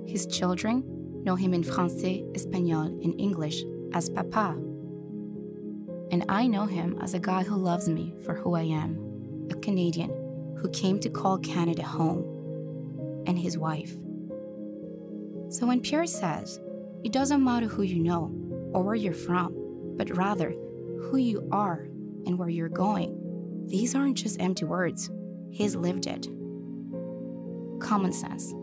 [0.06, 0.84] His children
[1.24, 3.62] know him in Francais, Espanol, and English
[3.94, 4.56] as Papa.
[6.10, 9.54] And I know him as a guy who loves me for who I am, a
[9.54, 10.10] Canadian
[10.58, 13.92] who came to call Canada home, and his wife.
[15.48, 16.60] So when Pierre says,
[17.04, 18.30] it doesn't matter who you know
[18.72, 19.54] or where you're from,
[19.96, 21.88] but rather who you are
[22.26, 25.10] and where you're going, these aren't just empty words.
[25.52, 26.26] He's lived it.
[27.78, 28.54] Common sense.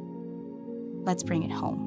[1.06, 1.86] Let's bring it home.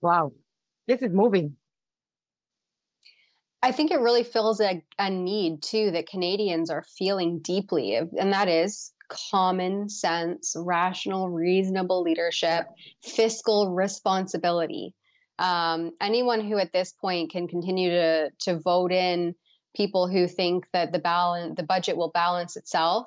[0.00, 0.32] Wow,
[0.86, 1.56] this is moving.
[3.62, 8.32] I think it really fills a, a need too that Canadians are feeling deeply, and
[8.32, 8.92] that is
[9.30, 12.66] common sense, rational, reasonable leadership,
[13.02, 14.94] fiscal responsibility.
[15.38, 19.34] Um, anyone who at this point can continue to to vote in
[19.76, 23.06] people who think that the balance the budget will balance itself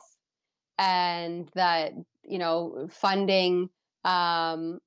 [0.78, 1.94] and that
[2.24, 3.70] you know funding
[4.04, 4.80] um,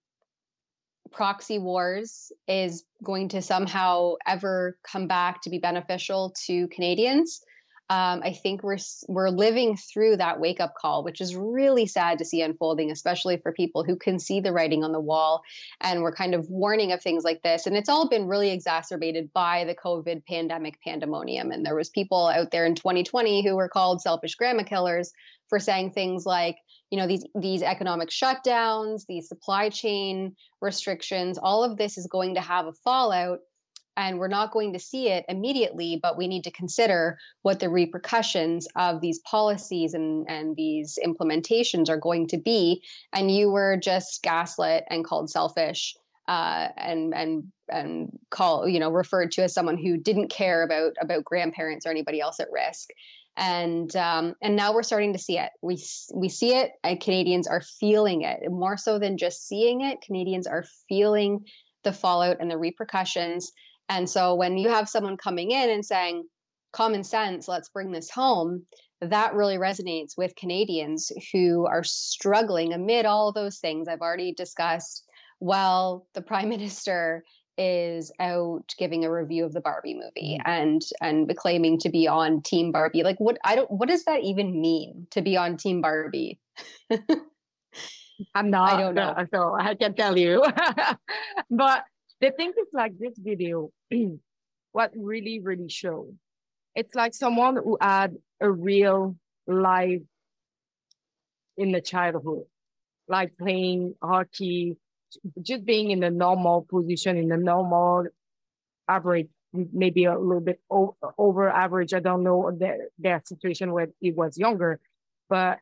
[1.12, 7.40] proxy wars is going to somehow ever come back to be beneficial to Canadians.
[7.90, 12.18] Um, I think we're we're living through that wake up call, which is really sad
[12.18, 15.42] to see unfolding, especially for people who can see the writing on the wall.
[15.82, 19.30] And we're kind of warning of things like this, and it's all been really exacerbated
[19.34, 21.50] by the COVID pandemic pandemonium.
[21.50, 25.12] And there was people out there in 2020 who were called selfish grandma killers
[25.50, 26.56] for saying things like,
[26.90, 32.36] you know, these these economic shutdowns, these supply chain restrictions, all of this is going
[32.36, 33.40] to have a fallout
[33.96, 37.68] and we're not going to see it immediately but we need to consider what the
[37.68, 42.82] repercussions of these policies and, and these implementations are going to be.
[43.12, 45.94] And you were just gaslit and called selfish
[46.26, 50.94] uh, and and and call you know referred to as someone who didn't care about
[51.00, 52.90] about grandparents or anybody else at risk.
[53.36, 55.50] And um, and now we're starting to see it.
[55.60, 55.82] We
[56.14, 58.40] we see it and canadians are feeling it.
[58.50, 61.44] More so than just seeing it canadians are feeling
[61.82, 63.52] the fallout and the repercussions
[63.88, 66.24] and so when you have someone coming in and saying,
[66.72, 68.66] common sense, let's bring this home,
[69.00, 75.04] that really resonates with Canadians who are struggling amid all those things I've already discussed.
[75.38, 77.24] While the prime minister
[77.56, 80.50] is out giving a review of the Barbie movie mm-hmm.
[80.50, 83.04] and and claiming to be on Team Barbie.
[83.04, 86.40] Like what I don't what does that even mean to be on Team Barbie?
[88.34, 88.72] I'm not.
[88.72, 89.14] I don't know.
[89.32, 90.44] So I can tell you.
[91.50, 91.84] but
[92.24, 93.70] the thing is like this video,
[94.72, 96.08] what really, really show.
[96.74, 100.00] It's like someone who had a real life
[101.58, 102.44] in the childhood,
[103.08, 104.76] like playing hockey,
[105.42, 108.06] just being in a normal position, in a normal
[108.88, 111.92] average, maybe a little bit over, over average.
[111.92, 114.80] I don't know their, their situation when he was younger,
[115.28, 115.58] but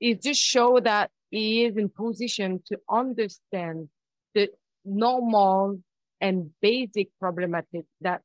[0.00, 3.88] it just show that he is in position to understand
[4.34, 4.48] the
[4.84, 5.80] normal
[6.20, 8.22] and basic problematic that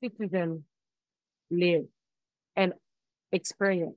[0.00, 0.62] citizens
[1.50, 1.84] live
[2.54, 2.72] and
[3.32, 3.96] experience.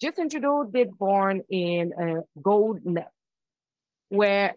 [0.00, 3.10] Justin Trudeau did born in a gold net
[4.08, 4.54] where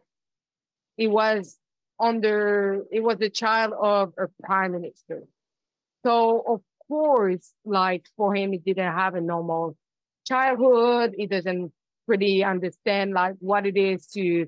[0.96, 1.58] he was
[2.00, 5.24] under, it was the child of a prime minister.
[6.06, 9.78] So of course, like for him, he didn't have a normal
[10.26, 11.14] childhood.
[11.18, 11.72] He doesn't
[12.08, 14.48] really understand like what it is to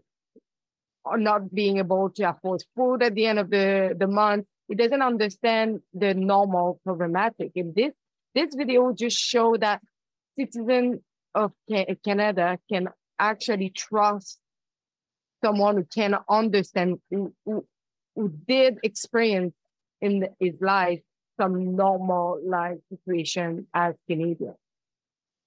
[1.06, 4.46] or not being able to afford food at the end of the, the month.
[4.68, 7.52] It doesn't understand the normal problematic.
[7.56, 7.94] And this,
[8.34, 9.82] this video just show that
[10.36, 11.02] citizens
[11.36, 11.52] of
[12.04, 12.90] Canada can
[13.20, 14.40] actually trust
[15.44, 17.66] someone who can understand, who, who,
[18.16, 19.54] who did experience
[20.02, 21.02] in his life
[21.40, 24.56] some normal life situation as Canadian.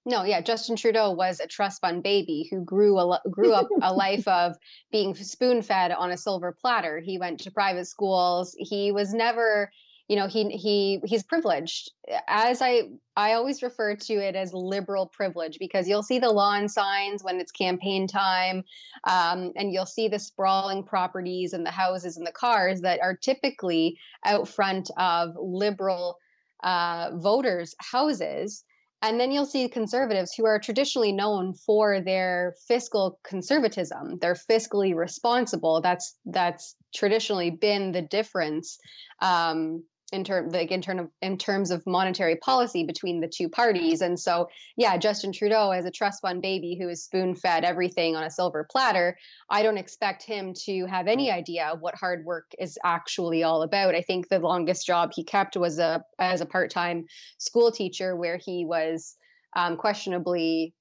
[0.09, 3.93] No, yeah, Justin Trudeau was a trust fund baby who grew a, grew up a
[3.93, 4.55] life of
[4.91, 6.99] being spoon fed on a silver platter.
[6.99, 8.55] He went to private schools.
[8.57, 9.71] He was never,
[10.07, 11.91] you know, he he he's privileged.
[12.27, 16.69] As I I always refer to it as liberal privilege because you'll see the lawn
[16.69, 18.63] signs when it's campaign time,
[19.03, 23.15] um, and you'll see the sprawling properties and the houses and the cars that are
[23.15, 26.17] typically out front of liberal
[26.63, 28.63] uh, voters' houses
[29.01, 34.17] and then you'll see conservatives who are traditionally known for their fiscal conservatism.
[34.19, 35.81] They're fiscally responsible.
[35.81, 38.77] That's that's traditionally been the difference
[39.21, 43.49] um, in term like in term of in terms of monetary policy between the two
[43.49, 44.01] parties.
[44.01, 48.15] And so, yeah, Justin Trudeau as a trust fund baby who is spoon fed everything
[48.15, 49.17] on a silver platter,
[49.49, 53.95] I don't expect him to have any idea what hard work is actually all about.
[53.95, 57.05] I think the longest job he kept was a as a part time
[57.37, 59.15] school teacher where he was
[59.55, 60.73] um, questionably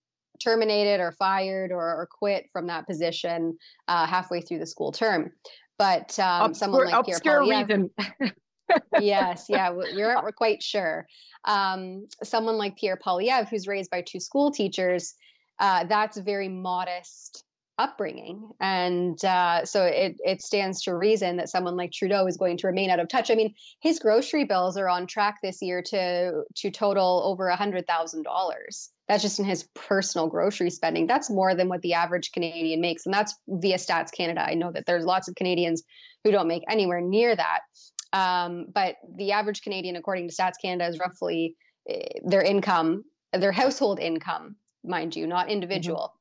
[0.43, 5.33] terminated or fired or, or quit from that position uh, halfway through the school term.
[5.79, 7.91] But um, obscure, someone like Pierre Poilievre,
[9.00, 11.07] yes, yeah, we aren't quite sure.
[11.44, 15.14] Um, someone like Pierre Poilievre, who's raised by two school teachers,
[15.59, 17.44] uh, that's very modest
[17.78, 22.57] upbringing, and uh, so it it stands to reason that someone like Trudeau is going
[22.59, 23.31] to remain out of touch.
[23.31, 27.57] I mean, his grocery bills are on track this year to to total over a
[27.57, 28.90] hundred thousand dollars.
[29.09, 31.07] That's just in his personal grocery spending.
[31.07, 34.44] That's more than what the average Canadian makes, and that's via Stats Canada.
[34.46, 35.83] I know that there's lots of Canadians
[36.24, 37.61] who don't make anywhere near that.
[38.12, 41.57] Um, but the average Canadian, according to Stats Canada, is roughly
[41.90, 41.94] uh,
[42.25, 45.53] their income, their household income, mind you, not mm-hmm.
[45.55, 46.14] individual,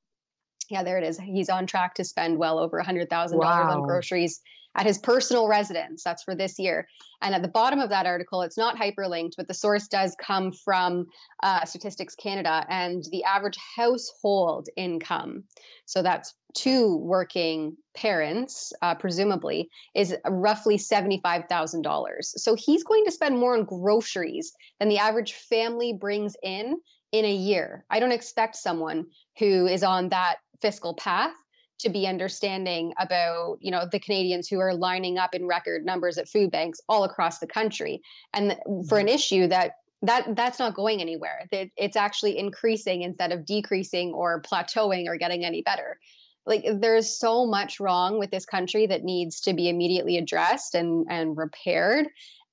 [0.69, 1.19] Yeah, there it is.
[1.19, 3.71] He's on track to spend well over $100,000 Wow.
[3.71, 4.41] on groceries
[4.75, 6.03] at his personal residence.
[6.03, 6.87] That's for this year.
[7.21, 10.51] And at the bottom of that article, it's not hyperlinked, but the source does come
[10.51, 11.07] from
[11.41, 15.43] uh, Statistics Canada and the average household income.
[15.85, 21.83] So that's two working parents, uh, presumably, is roughly $75,000.
[22.21, 26.77] So he's going to spend more on groceries than the average family brings in
[27.11, 27.85] in a year.
[27.89, 29.05] I don't expect someone
[29.37, 31.33] who is on that fiscal path
[31.79, 36.17] to be understanding about you know the Canadians who are lining up in record numbers
[36.17, 38.01] at food banks all across the country
[38.33, 38.57] and
[38.89, 44.11] for an issue that that that's not going anywhere it's actually increasing instead of decreasing
[44.13, 45.99] or plateauing or getting any better
[46.47, 51.05] like there's so much wrong with this country that needs to be immediately addressed and
[51.09, 52.07] and repaired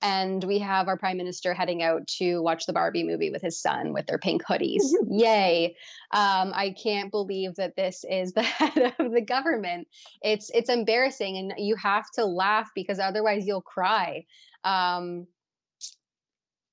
[0.04, 3.58] and we have our prime minister heading out to watch the Barbie movie with his
[3.58, 4.82] son with their pink hoodies.
[5.08, 5.76] Yay!
[6.10, 9.88] Um, I can't believe that this is the head of the government.
[10.20, 14.26] It's it's embarrassing, and you have to laugh because otherwise you'll cry.
[14.62, 15.26] Um,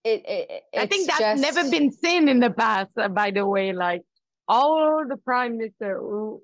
[0.03, 3.45] it, it I think that's just- never been seen in the past, uh, by the
[3.45, 3.71] way.
[3.71, 4.01] Like
[4.45, 6.41] all the prime minister who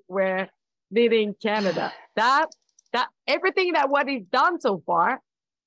[0.90, 2.46] leading Canada, that
[2.92, 5.20] that everything that what he's done so far,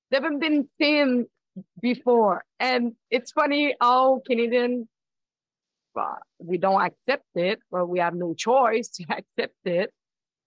[0.10, 1.28] they haven't been seen
[1.82, 2.44] before.
[2.60, 4.88] And it's funny how Canadian,
[5.94, 9.92] well, we don't accept it, but we have no choice to accept it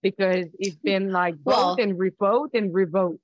[0.03, 3.21] because it's been like vote and revote and revote.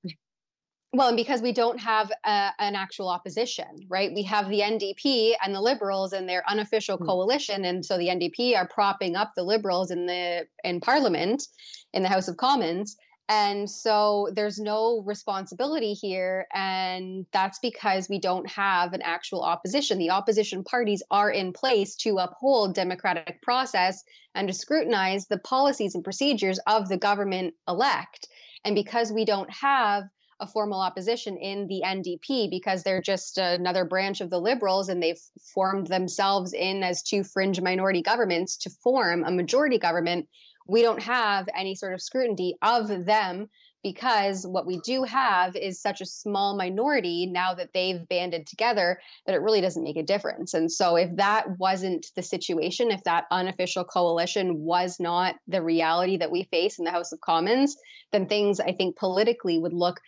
[0.93, 4.13] Well, and because we don't have a, an actual opposition, right?
[4.13, 7.07] We have the NDP and the Liberals and their unofficial Hmm.
[7.07, 11.47] coalition, and so the NDP are propping up the Liberals in the in Parliament,
[11.93, 12.97] in the House of Commons,
[13.29, 19.99] and so there's no responsibility here, and that's because we don't have an actual opposition.
[19.99, 24.03] The opposition parties are in place to uphold democratic process
[24.35, 28.27] and to scrutinize the policies and procedures of the government elect,
[28.65, 30.03] and because we don't have
[30.41, 35.03] a formal opposition in the NDP because they're just another branch of the Liberals and
[35.03, 35.21] they've
[35.55, 40.29] formed themselves in as two fringe minority governments to form a majority government.
[40.67, 43.49] We don't have any sort of scrutiny of them
[43.83, 49.01] because what we do have is such a small minority now that they've banded together
[49.27, 50.55] that it really doesn't make a difference.
[50.55, 56.19] And so, if that wasn't the situation, if that unofficial coalition was not the reality
[56.19, 57.77] that we face in the House of Commons,
[58.13, 60.01] then things I think politically would look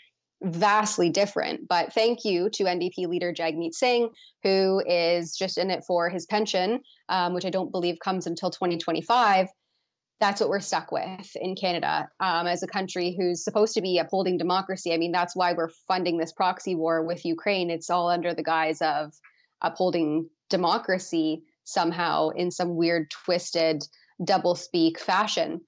[0.42, 1.68] vastly different.
[1.68, 4.10] But thank you to NDP leader Jagmeet Singh,
[4.42, 8.50] who is just in it for his pension, um, which I don't believe comes until
[8.50, 9.48] 2025.
[10.20, 13.98] That's what we're stuck with in Canada um, as a country who's supposed to be
[13.98, 14.92] upholding democracy.
[14.92, 17.70] I mean, that's why we're funding this proxy war with Ukraine.
[17.70, 19.12] It's all under the guise of
[19.62, 23.84] upholding democracy somehow in some weird, twisted,
[24.24, 25.60] double speak fashion.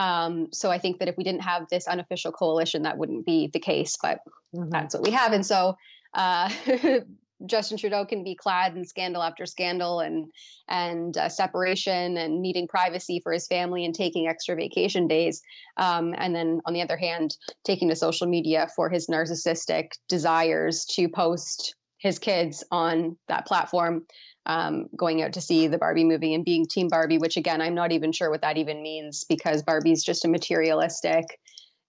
[0.00, 3.50] Um, so I think that if we didn't have this unofficial coalition, that wouldn't be
[3.52, 3.96] the case.
[4.00, 4.20] But
[4.56, 4.70] Mhm.
[4.70, 5.32] that's what we have.
[5.32, 5.76] And so
[6.14, 6.48] uh,
[7.46, 10.30] Justin Trudeau can be clad in scandal after scandal and
[10.68, 15.42] and uh, separation and needing privacy for his family and taking extra vacation days.
[15.76, 20.84] Um, and then on the other hand, taking to social media for his narcissistic desires
[20.96, 24.06] to post his kids on that platform.
[24.46, 27.74] Um, going out to see the Barbie movie and being Team Barbie, which again, I'm
[27.74, 31.24] not even sure what that even means because Barbie's just a materialistic,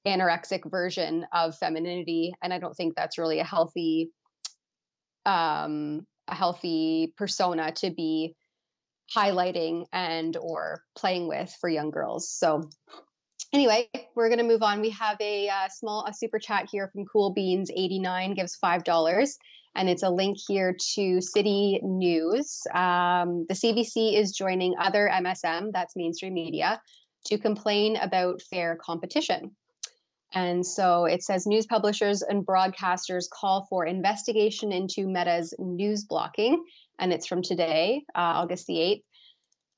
[0.05, 2.33] anorexic version of femininity.
[2.43, 4.11] And I don't think that's really a healthy
[5.25, 8.35] um, a healthy persona to be
[9.15, 12.29] highlighting and or playing with for young girls.
[12.29, 12.69] So
[13.53, 14.81] anyway, we're going to move on.
[14.81, 19.37] We have a uh, small a super chat here from Cool Beans 89 gives $5
[19.75, 22.61] and it's a link here to City News.
[22.73, 26.81] Um, the CBC is joining other MSM, that's mainstream media,
[27.27, 29.55] to complain about fair competition.
[30.33, 36.63] And so it says news publishers and broadcasters call for investigation into Meta's news blocking.
[36.99, 39.03] And it's from today, uh, August the 8th.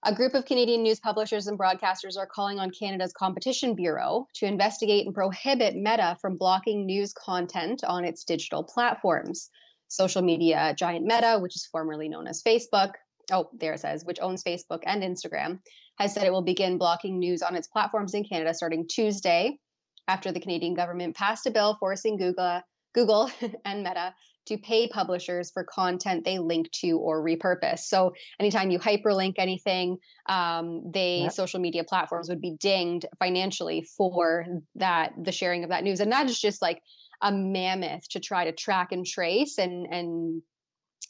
[0.06, 4.46] A group of Canadian news publishers and broadcasters are calling on Canada's Competition Bureau to
[4.46, 9.50] investigate and prohibit Meta from blocking news content on its digital platforms.
[9.94, 12.94] Social media giant Meta, which is formerly known as Facebook,
[13.32, 15.60] oh, there it says, which owns Facebook and Instagram,
[16.00, 19.60] has said it will begin blocking news on its platforms in Canada starting Tuesday,
[20.08, 22.62] after the Canadian government passed a bill forcing Google,
[22.94, 23.32] Google
[23.66, 24.14] and Meta
[24.46, 27.80] to pay publishers for content they link to or repurpose.
[27.80, 31.32] So anytime you hyperlink anything, um, they Yep.
[31.32, 36.12] social media platforms would be dinged financially for that the sharing of that news, and
[36.12, 36.82] that is just like
[37.24, 40.44] a mammoth to try to track and trace and and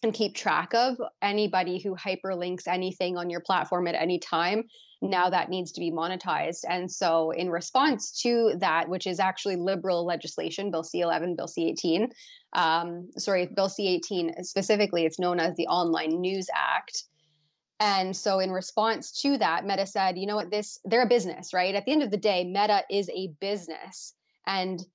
[0.04, 4.66] and keep track of anybody who hyperlinks anything on your platform at any time.
[5.02, 6.66] Now that needs to be monetized.
[6.68, 12.10] And so in response to that which is actually liberal legislation bill c11 bill c18
[12.54, 17.04] um, sorry bill c18 specifically it's known as the online news act.
[17.80, 20.52] And so in response to that meta said you know what?
[20.52, 21.76] This they're a business right?
[21.76, 24.14] At the end of the day meta is a business.
[24.46, 24.86] And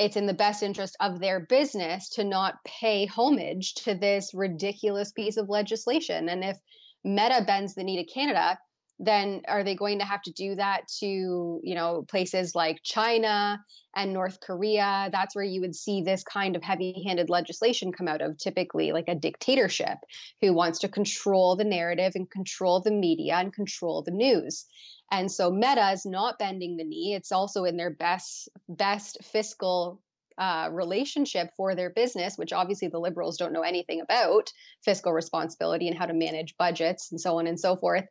[0.00, 5.12] it's in the best interest of their business to not pay homage to this ridiculous
[5.12, 6.30] piece of legislation.
[6.30, 6.56] And if
[7.04, 8.58] Meta bends the knee to Canada,
[8.98, 13.58] then are they going to have to do that to you know places like china
[13.96, 18.20] and north korea that's where you would see this kind of heavy-handed legislation come out
[18.20, 19.96] of typically like a dictatorship
[20.42, 24.66] who wants to control the narrative and control the media and control the news
[25.10, 27.14] and so Meta is not bending the knee.
[27.14, 30.00] It's also in their best best fiscal
[30.38, 34.50] uh, relationship for their business, which obviously the liberals don't know anything about
[34.84, 38.04] fiscal responsibility and how to manage budgets and so on and so forth.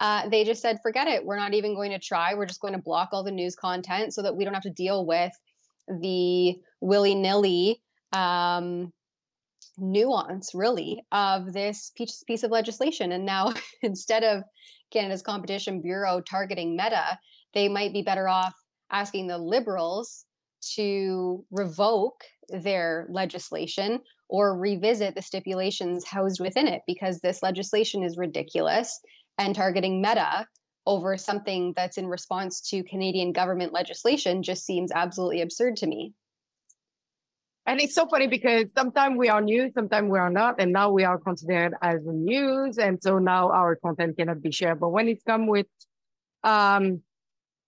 [0.00, 1.24] Uh, they just said, forget it.
[1.24, 2.34] We're not even going to try.
[2.34, 4.70] We're just going to block all the news content so that we don't have to
[4.70, 5.32] deal with
[5.88, 7.82] the willy nilly
[8.12, 8.92] um,
[9.80, 13.12] nuance, really, of this piece, of legislation.
[13.12, 13.52] And now,
[13.82, 14.42] instead of
[14.92, 17.18] Canada's Competition Bureau targeting Meta,
[17.54, 18.54] they might be better off
[18.90, 20.24] asking the Liberals
[20.74, 28.18] to revoke their legislation or revisit the stipulations housed within it because this legislation is
[28.18, 29.00] ridiculous
[29.38, 30.46] and targeting Meta
[30.86, 36.14] over something that's in response to Canadian government legislation just seems absolutely absurd to me.
[37.68, 40.90] And it's so funny because sometimes we are news, sometimes we are not, and now
[40.90, 44.80] we are considered as news, and so now our content cannot be shared.
[44.80, 45.66] But when it comes with
[46.44, 47.02] um,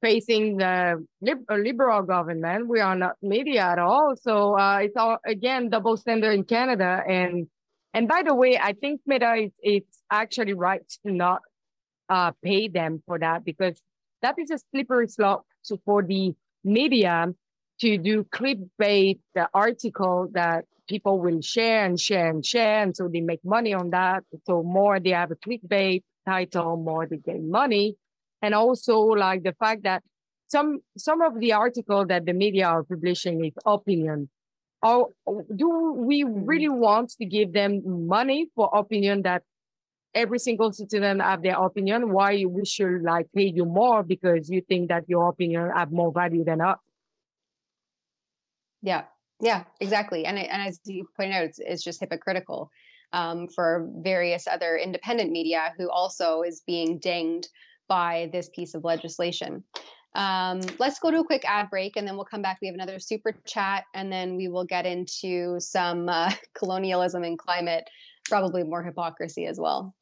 [0.01, 4.15] facing the lib- liberal government, we are not media at all.
[4.17, 7.03] So uh, it's all again double standard in Canada.
[7.07, 7.47] And
[7.93, 11.43] and by the way, I think Meta is it's actually right to not
[12.09, 13.79] uh, pay them for that because
[14.23, 15.45] that is a slippery slope
[15.85, 16.35] for the
[16.65, 17.35] media
[17.81, 22.83] to do clickbait the article that people will share and share and share.
[22.83, 24.25] And so they make money on that.
[24.47, 27.97] So more they have a clickbait title, more they gain money.
[28.43, 30.03] And also like the fact that
[30.49, 34.29] some some of the article that the media are publishing is opinion.
[34.83, 35.11] Or
[35.55, 36.45] do we mm-hmm.
[36.47, 39.43] really want to give them money for opinion that
[40.15, 42.13] every single citizen have their opinion?
[42.13, 46.13] Why we should like pay you more because you think that your opinion have more
[46.13, 46.79] value than us?
[48.83, 49.05] Yeah,
[49.41, 50.25] yeah, exactly.
[50.25, 52.71] And, and as you pointed out, it's, it's just hypocritical
[53.13, 57.49] um, for various other independent media who also is being dinged
[57.89, 59.65] by this piece of legislation.
[60.15, 62.59] Um, let's go to a quick ad break and then we'll come back.
[62.61, 67.39] We have another super chat and then we will get into some uh, colonialism and
[67.39, 67.85] climate,
[68.29, 69.95] probably more hypocrisy as well.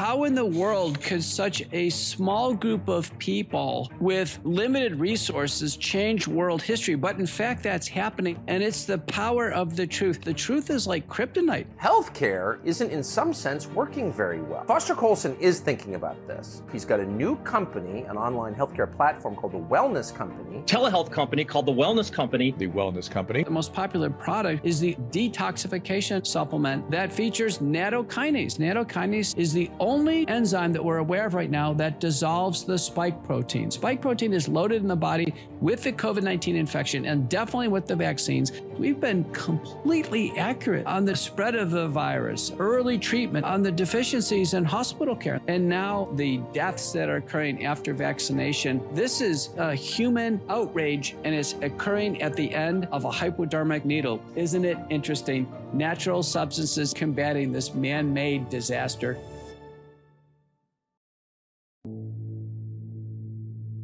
[0.00, 6.26] How in the world could such a small group of people with limited resources change
[6.26, 6.94] world history?
[6.94, 10.22] But in fact, that's happening, and it's the power of the truth.
[10.22, 11.66] The truth is like kryptonite.
[11.78, 14.64] Healthcare isn't, in some sense, working very well.
[14.64, 16.62] Foster Coulson is thinking about this.
[16.72, 21.44] He's got a new company, an online healthcare platform called the Wellness Company, telehealth company
[21.44, 22.54] called the Wellness Company.
[22.56, 23.44] The Wellness Company.
[23.44, 28.56] The most popular product is the detoxification supplement that features nattokinase.
[28.56, 33.24] Nattokinase is the only enzyme that we're aware of right now that dissolves the spike
[33.24, 33.70] protein.
[33.70, 37.86] Spike protein is loaded in the body with the COVID 19 infection and definitely with
[37.86, 38.52] the vaccines.
[38.78, 44.54] We've been completely accurate on the spread of the virus, early treatment, on the deficiencies
[44.54, 48.82] in hospital care, and now the deaths that are occurring after vaccination.
[48.92, 54.22] This is a human outrage and it's occurring at the end of a hypodermic needle.
[54.36, 55.50] Isn't it interesting?
[55.72, 59.18] Natural substances combating this man made disaster.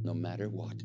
[0.07, 0.83] No matter what,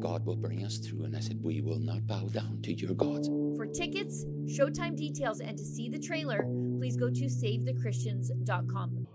[0.00, 1.04] God will bring us through.
[1.04, 3.28] And I said, We will not bow down to your gods.
[3.56, 6.44] For tickets, showtime details, and to see the trailer,
[6.78, 9.06] please go to savethechristians.com.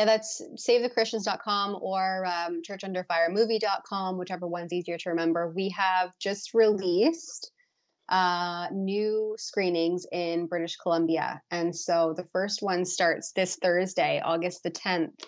[0.00, 5.52] Yeah, that's savethechristians.com or um, churchunderfiremovie.com, whichever one's easier to remember.
[5.54, 7.52] We have just released
[8.08, 11.42] uh, new screenings in British Columbia.
[11.50, 15.22] And so the first one starts this Thursday, August the 10th.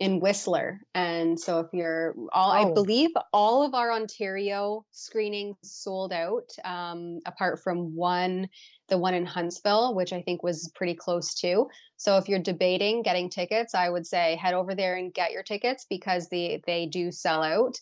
[0.00, 0.80] In Whistler.
[0.94, 2.74] And so if you're all, I Oh.
[2.74, 8.48] believe all of our Ontario screenings sold out, um, apart from one,
[8.88, 11.68] the one in Huntsville, which I think was pretty close too.
[11.96, 15.44] So if you're debating getting tickets, I would say head over there and get your
[15.44, 17.78] tickets because they they do sell out.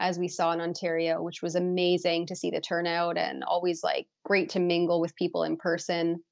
[0.00, 4.08] As we saw in Ontario, which was amazing to see the turnout and always like
[4.24, 6.24] great to mingle with people in person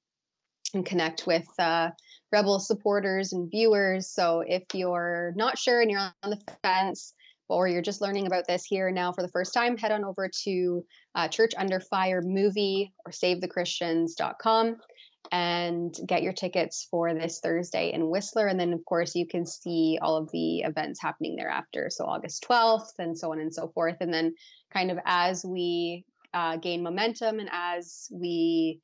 [0.74, 1.90] and connect with uh,
[2.32, 4.08] rebel supporters and viewers.
[4.08, 7.14] So if you're not sure and you're on the fence
[7.48, 10.30] or you're just learning about this here now for the first time head on over
[10.44, 14.76] to uh, church under fire movie or savethechristians.com
[15.32, 18.46] and get your tickets for this thursday in whistler.
[18.46, 21.88] And then of course you can see all of the events happening thereafter.
[21.90, 23.96] So august 12th and so on and so forth.
[24.00, 24.34] And then
[24.72, 28.80] kind of as we uh, gain momentum and as we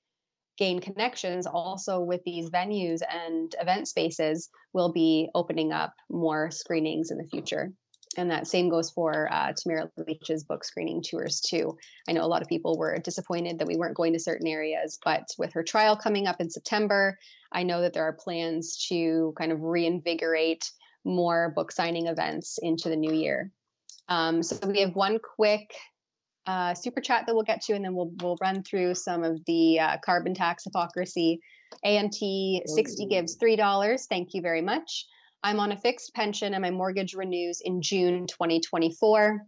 [0.56, 7.10] gain connections also with these venues and event spaces will be opening up more screenings
[7.10, 7.72] in the future
[8.16, 11.76] and that same goes for uh, Tamara Lich's book screening tours too.
[12.08, 14.98] I know a lot of people were disappointed that we weren't going to certain areas,
[15.04, 17.18] but with her trial coming up in September,
[17.52, 20.70] I know that there are plans to kind of reinvigorate
[21.04, 23.52] more book signing events into the new year.
[24.08, 25.74] Um, so we have one quick
[26.46, 29.44] uh, super chat that we'll get to, and then we'll we'll run through some of
[29.46, 31.40] the uh, carbon tax hypocrisy.
[31.84, 34.06] AMT 60 gives three dollars.
[34.06, 35.06] Thank you very much.
[35.42, 39.44] I'm on a fixed pension, and my mortgage renews in June 2024.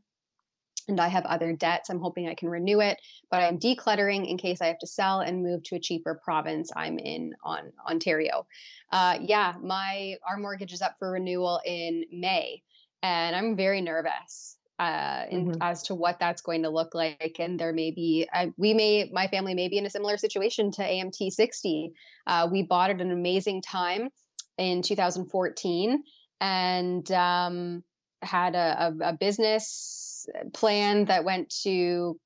[0.89, 1.91] And I have other debts.
[1.91, 2.99] I'm hoping I can renew it,
[3.31, 6.71] but I'm decluttering in case I have to sell and move to a cheaper province.
[6.75, 8.47] I'm in on Ontario.
[8.91, 12.63] Uh, yeah, my our mortgage is up for renewal in May,
[13.03, 15.59] and I'm very nervous uh, in, Mhm.
[15.61, 17.37] as to what that's going to look like.
[17.39, 20.71] And there may be, uh, we may, my family may be in a similar situation
[20.73, 21.93] to AMT 60.
[22.27, 24.11] Uh, we bought at an amazing time
[24.57, 26.03] in 2014
[26.41, 27.83] and um,
[28.23, 32.19] had a, a, a business plan that went to,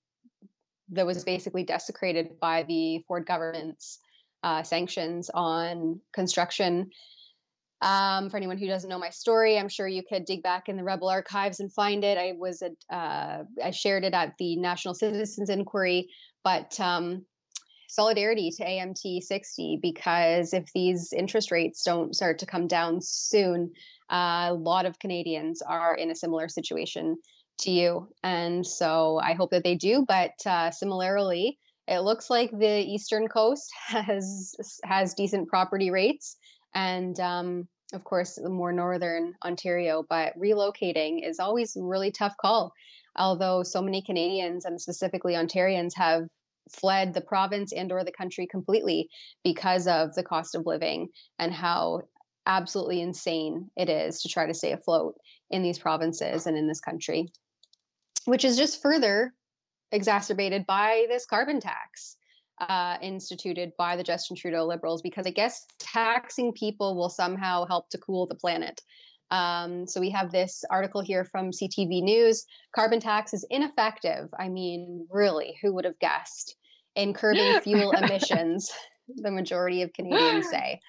[0.90, 3.98] that was basically desecrated by the Ford government's
[4.42, 6.90] uh, sanctions on construction.
[7.82, 10.76] Um, for anyone who doesn't know my story, I'm sure you could dig back in
[10.76, 12.16] the Rebel archives and find it.
[12.16, 16.08] I was a, uh, I shared it at the National Citizens Inquiry,
[16.44, 17.26] but um,
[17.88, 23.72] solidarity to AMT 60 because if these interest rates don't start to come down soon,
[24.08, 27.16] uh, a lot of Canadians are in a similar situation
[27.58, 30.04] to you, and so I hope that they do.
[30.06, 31.58] But uh, similarly,
[31.88, 34.54] it looks like the Eastern Coast has
[34.84, 36.36] has decent property rates
[36.74, 42.34] and um, of course the more northern ontario but relocating is always a really tough
[42.40, 42.72] call
[43.16, 46.22] although so many canadians and specifically ontarians have
[46.70, 49.08] fled the province and or the country completely
[49.44, 51.08] because of the cost of living
[51.38, 52.00] and how
[52.46, 55.14] absolutely insane it is to try to stay afloat
[55.50, 57.28] in these provinces and in this country
[58.24, 59.32] which is just further
[59.90, 62.16] exacerbated by this carbon tax
[62.61, 67.88] uh, instituted by the Justin Trudeau Liberals because I guess taxing people will somehow help
[67.90, 68.80] to cool the planet.
[69.30, 72.44] Um, so we have this article here from CTV News.
[72.74, 74.28] Carbon tax is ineffective.
[74.38, 76.55] I mean, really, who would have guessed?
[76.94, 78.70] In curbing fuel emissions,
[79.09, 80.80] the majority of Canadians say.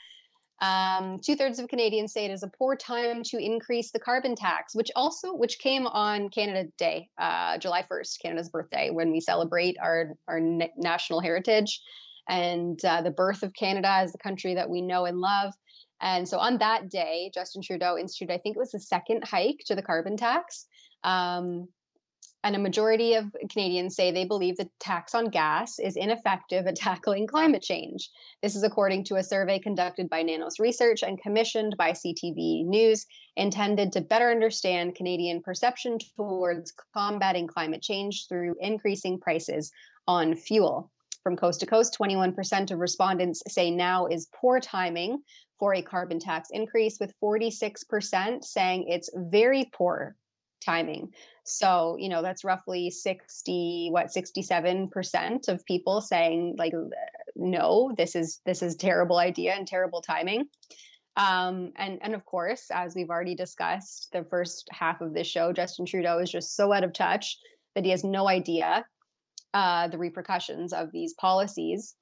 [0.62, 4.36] Um, Two thirds of Canadians say it is a poor time to increase the carbon
[4.36, 9.20] tax, which also which came on Canada Day, uh, July first, Canada's birthday, when we
[9.20, 11.82] celebrate our our na- national heritage
[12.30, 15.54] and uh, the birth of Canada as the country that we know and love.
[16.01, 19.60] And so on that day, Justin Trudeau instituted, I think it was the second hike
[19.68, 20.68] to the carbon tax.
[21.04, 21.68] Um,
[22.43, 26.75] and a majority of Canadians say they believe the tax on gas is ineffective at
[26.77, 28.09] tackling climate change.
[28.41, 33.05] This is according to a survey conducted by Nanos Research and commissioned by CTV News,
[33.37, 39.71] intended to better understand Canadian perception towards combating climate change through increasing prices
[40.07, 40.91] on fuel.
[41.23, 45.23] From coast to coast, 21% of respondents say now is poor timing
[45.57, 50.17] for a carbon tax increase, with 46% saying it's very poor
[50.65, 51.13] timing.
[51.45, 56.73] So, you know, that's roughly 60, what, 67% of people saying like
[57.35, 60.45] no, this is this is terrible idea and terrible timing.
[61.15, 65.53] Um, and and of course, as we've already discussed, the first half of this show,
[65.53, 67.37] Justin Trudeau is just so out of touch
[67.75, 68.85] that he has no idea
[69.53, 71.95] uh, the repercussions of these policies.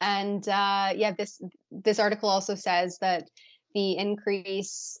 [0.00, 1.40] And uh, yeah, this
[1.70, 3.28] this article also says that
[3.74, 4.98] the increase,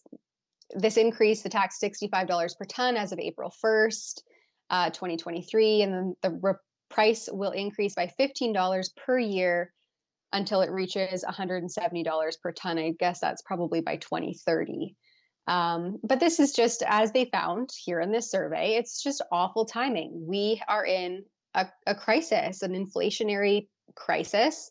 [0.74, 4.22] this increase, the tax sixty five dollars per ton as of April first,
[4.70, 6.54] uh, twenty twenty three, and then the re-
[6.88, 9.72] price will increase by fifteen dollars per year
[10.32, 12.78] until it reaches one hundred and seventy dollars per ton.
[12.78, 14.96] I guess that's probably by twenty thirty.
[15.46, 19.64] Um, but this is just as they found here in this survey, it's just awful
[19.64, 20.24] timing.
[20.28, 23.66] We are in a, a crisis, an inflationary
[23.96, 24.70] crisis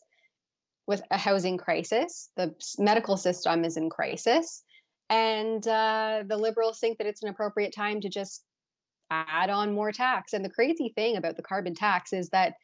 [0.86, 2.30] with a housing crisis.
[2.36, 4.62] The medical system is in crisis.
[5.10, 8.44] And uh, the liberals think that it's an appropriate time to just
[9.10, 10.32] add on more tax.
[10.32, 12.54] And the crazy thing about the carbon tax is that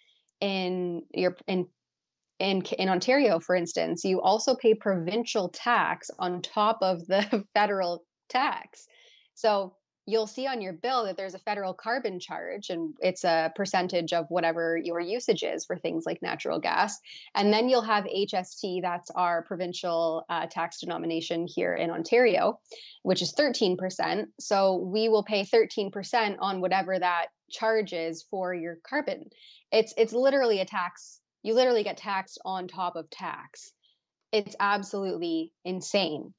[0.41, 1.67] in your in
[2.39, 8.05] in in Ontario, for instance, you also pay provincial tax on top of the federal
[8.29, 8.87] tax.
[9.35, 9.75] So
[10.07, 14.13] you'll see on your bill that there's a federal carbon charge and it's a percentage
[14.13, 16.99] of whatever your usage is for things like natural gas.
[17.35, 22.59] And then you'll have hst that's our provincial uh, tax denomination here in ontario
[23.03, 28.79] which is 13% so we will pay 13% on whatever that charge is for your
[28.89, 29.31] carbon.
[29.73, 33.73] It's it's literally a tax you literally get taxed on top of tax.
[34.33, 36.35] It's absolutely insane.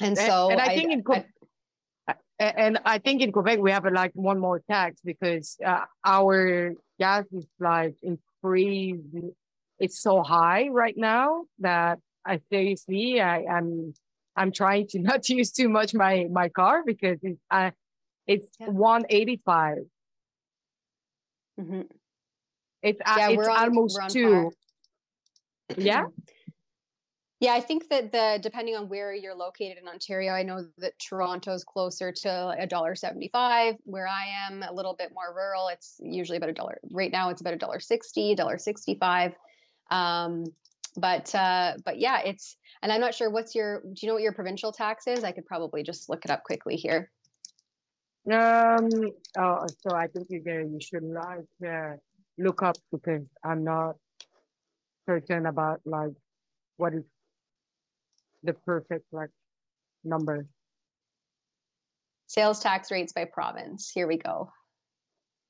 [0.00, 1.24] And so and, and I, think I, in I,
[2.56, 7.24] and I think in Quebec we have like one more tax because uh, our gas
[7.32, 9.02] is like increased.
[9.78, 13.94] It's so high right now that I seriously I am I'm,
[14.36, 17.70] I'm trying to not use too much my my car because it's uh,
[18.26, 18.68] it's yeah.
[18.68, 19.76] 185.
[21.60, 21.80] Mm-hmm.
[22.82, 24.50] It's yeah, it's almost on, two.
[25.76, 26.06] Yeah.
[27.40, 30.92] Yeah, I think that the depending on where you're located in Ontario, I know that
[30.98, 33.74] Toronto's closer to a dollar seventy-five.
[33.84, 36.78] Where I am, a little bit more rural, it's usually about a dollar.
[36.90, 39.34] Right now, it's about a dollar sixty, dollar sixty-five.
[39.90, 40.44] Um,
[40.96, 43.80] but uh, but yeah, it's and I'm not sure what's your.
[43.80, 45.24] Do you know what your provincial tax is?
[45.24, 47.10] I could probably just look it up quickly here.
[48.32, 48.88] Um.
[49.36, 51.96] Oh, so I think gonna you should like uh,
[52.38, 53.96] look up because I'm not
[55.04, 56.12] certain about like
[56.76, 57.04] what is
[58.44, 59.30] the perfect like
[60.04, 60.46] number.
[62.26, 63.90] Sales tax rates by province.
[63.92, 64.50] Here we go.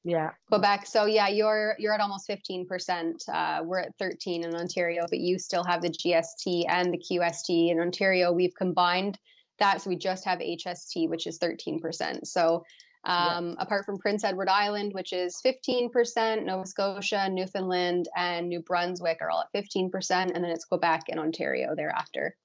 [0.05, 0.31] Yeah.
[0.49, 0.87] Quebec.
[0.87, 3.29] So yeah, you're you're at almost 15%.
[3.29, 7.71] Uh, we're at 13 in Ontario, but you still have the GST and the QST
[7.71, 8.31] in Ontario.
[8.31, 9.19] We've combined
[9.59, 12.27] that, so we just have HST, which is 13%.
[12.27, 12.65] So
[13.05, 13.55] um, yeah.
[13.59, 19.31] apart from Prince Edward Island, which is 15%, Nova Scotia, Newfoundland, and New Brunswick are
[19.31, 22.37] all at 15%, and then it's Quebec and Ontario thereafter.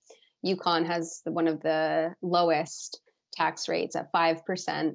[0.42, 3.02] Yukon has one of the lowest
[3.34, 4.94] tax rates at 5%.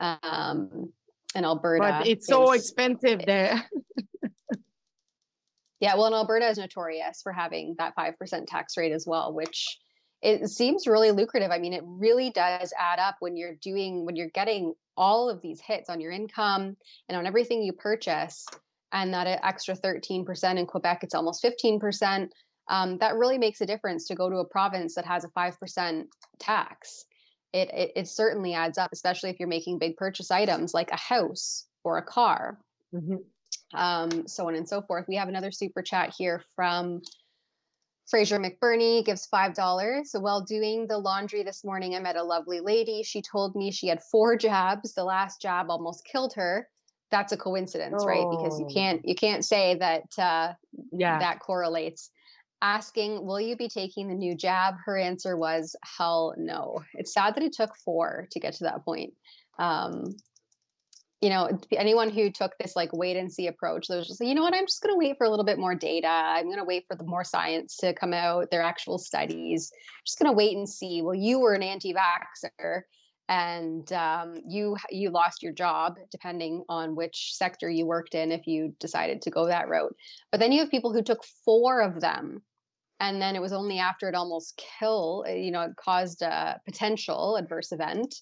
[0.00, 0.92] Um,
[1.34, 1.98] and Alberta.
[2.00, 3.62] But it's is, so expensive there.
[5.80, 9.78] yeah, well, and Alberta is notorious for having that 5% tax rate as well, which
[10.22, 11.50] it seems really lucrative.
[11.50, 15.40] I mean, it really does add up when you're doing, when you're getting all of
[15.40, 16.76] these hits on your income
[17.08, 18.46] and on everything you purchase.
[18.90, 22.30] And that extra 13% in Quebec, it's almost 15%
[22.68, 26.04] um, that really makes a difference to go to a province that has a 5%
[26.38, 27.04] tax.
[27.52, 30.98] It, it, it, certainly adds up, especially if you're making big purchase items like a
[30.98, 32.58] house or a car,
[32.94, 33.16] mm-hmm.
[33.78, 35.06] um, so on and so forth.
[35.08, 37.00] We have another super chat here from
[38.10, 40.06] Fraser McBurney gives $5.
[40.06, 43.02] So while doing the laundry this morning, I met a lovely lady.
[43.02, 44.92] She told me she had four jabs.
[44.92, 46.68] The last jab almost killed her.
[47.10, 48.06] That's a coincidence, oh.
[48.06, 48.26] right?
[48.30, 48.72] Because you oh.
[48.72, 50.52] can't you can't say that uh,
[50.92, 51.18] yeah.
[51.18, 52.10] that correlates
[52.62, 54.74] asking, Will you be taking the new jab?
[54.84, 56.84] Her answer was, Hell no.
[56.94, 59.14] It's sad that it took four to get to that point.
[59.58, 60.16] Um,
[61.20, 64.28] you know, anyone who took this like wait and see approach, they was just like,
[64.28, 66.06] you know what, I'm just going to wait for a little bit more data.
[66.08, 69.72] I'm going to wait for the more science to come out, their actual studies.
[70.06, 71.02] just going to wait and see.
[71.02, 72.82] Well, you were an anti-vaxxer
[73.28, 78.46] and um, you you lost your job depending on which sector you worked in if
[78.46, 79.94] you decided to go that route.
[80.30, 82.42] But then you have people who took four of them
[83.00, 86.60] and then it was only after it almost killed eh, you know it caused a
[86.66, 88.14] potential adverse event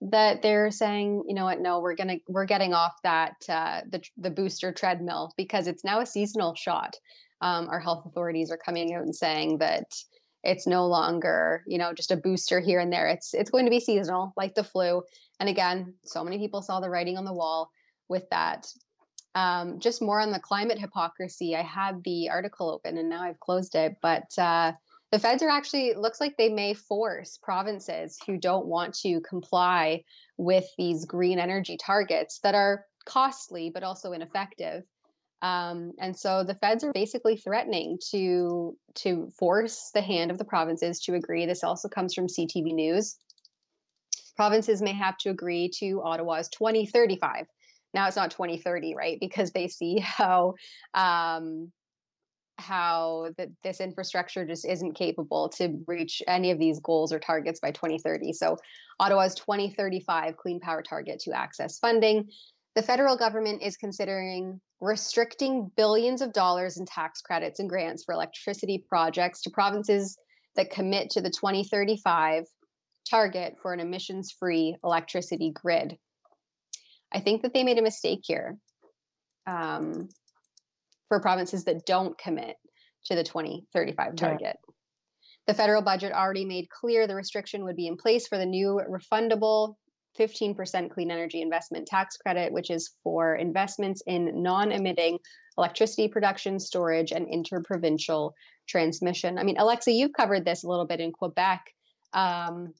[0.00, 1.60] that they're saying you know what?
[1.60, 6.00] No we're gonna we're getting off that uh, the the booster treadmill because it's now
[6.00, 6.94] a seasonal shot.
[7.40, 9.86] Um, our health authorities are coming out and saying that
[10.44, 13.08] it's no longer you know just a booster here and there.
[13.08, 15.02] It's it's going to be seasonal like the flu.
[15.40, 17.70] And again so many people saw the writing on the wall
[18.08, 18.66] with that
[19.38, 21.54] um, just more on the climate hypocrisy.
[21.54, 24.72] I had the article open and now I've closed it, but uh,
[25.12, 30.02] the feds are actually looks like they may force provinces who don't want to comply
[30.38, 34.82] with these green energy targets that are costly but also ineffective.
[35.40, 40.44] Um, and so the feds are basically threatening to to force the hand of the
[40.44, 41.46] provinces to agree.
[41.46, 43.16] This also comes from CTV News.
[44.34, 47.46] Provinces may have to agree to Ottawa's 2035
[47.94, 49.18] now it's not 2030, right?
[49.20, 50.54] Because they see how
[50.94, 51.72] um,
[52.58, 57.60] how that this infrastructure just isn't capable to reach any of these goals or targets
[57.60, 58.32] by 2030.
[58.32, 58.56] So,
[58.98, 62.28] Ottawa's 2035 clean power target to access funding.
[62.74, 68.12] The federal government is considering restricting billions of dollars in tax credits and grants for
[68.12, 70.16] electricity projects to provinces
[70.56, 72.44] that commit to the 2035
[73.08, 75.96] target for an emissions free electricity grid.
[77.12, 78.58] I think that they made a mistake here
[79.46, 80.08] um,
[81.08, 82.56] for provinces that don't commit
[83.06, 84.40] to the 2035 target.
[84.42, 84.74] Yeah.
[85.46, 88.82] The federal budget already made clear the restriction would be in place for the new
[88.88, 89.76] refundable
[90.18, 95.18] 15% clean energy investment tax credit, which is for investments in non emitting
[95.56, 98.34] electricity production, storage, and interprovincial
[98.68, 99.38] transmission.
[99.38, 101.64] I mean, Alexa, you've covered this a little bit in Quebec.
[102.12, 102.74] Um,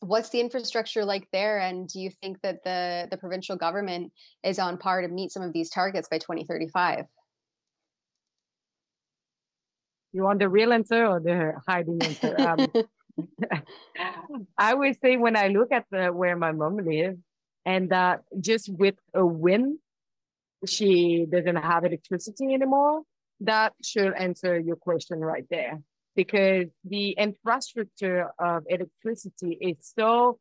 [0.00, 1.58] what's the infrastructure like there?
[1.58, 5.42] And do you think that the the provincial government is on par to meet some
[5.42, 7.06] of these targets by 2035
[10.12, 12.34] you want the real answer or the hiding answer?
[12.40, 12.66] Um,
[14.58, 17.18] i would say when i look at the, where my mom lives
[17.66, 19.78] and uh, just with a win
[20.66, 23.02] she doesn't have electricity anymore
[23.40, 25.80] that should answer your question right there
[26.18, 30.40] because the infrastructure of electricity is so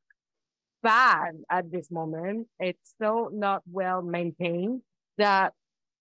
[0.82, 2.47] bad at this moment.
[2.59, 4.82] It's so not well maintained
[5.19, 5.53] that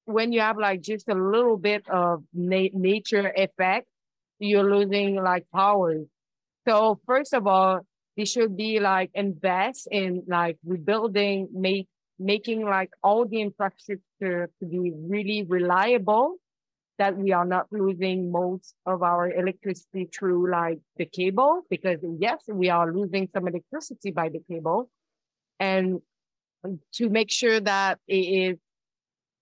[0.07, 3.87] when you have like just a little bit of na- nature effect,
[4.39, 5.97] you're losing like power.
[6.67, 7.81] So first of all,
[8.17, 11.87] we should be like invest in like rebuilding, make
[12.19, 16.37] making like all the infrastructure to be really reliable
[16.99, 22.43] that we are not losing most of our electricity through like the cable because yes
[22.49, 24.91] we are losing some electricity by the cable.
[25.61, 26.01] And
[26.95, 28.59] to make sure that it is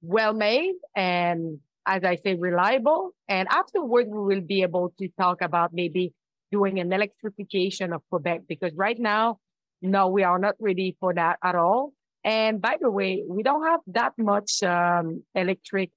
[0.03, 3.13] well made and as i say reliable.
[3.29, 6.13] And afterward we will be able to talk about maybe
[6.51, 9.39] doing an electrification of quebec because right now
[9.83, 11.93] no we are not ready for that at all.
[12.25, 15.91] And by the way we don't have that much um, electric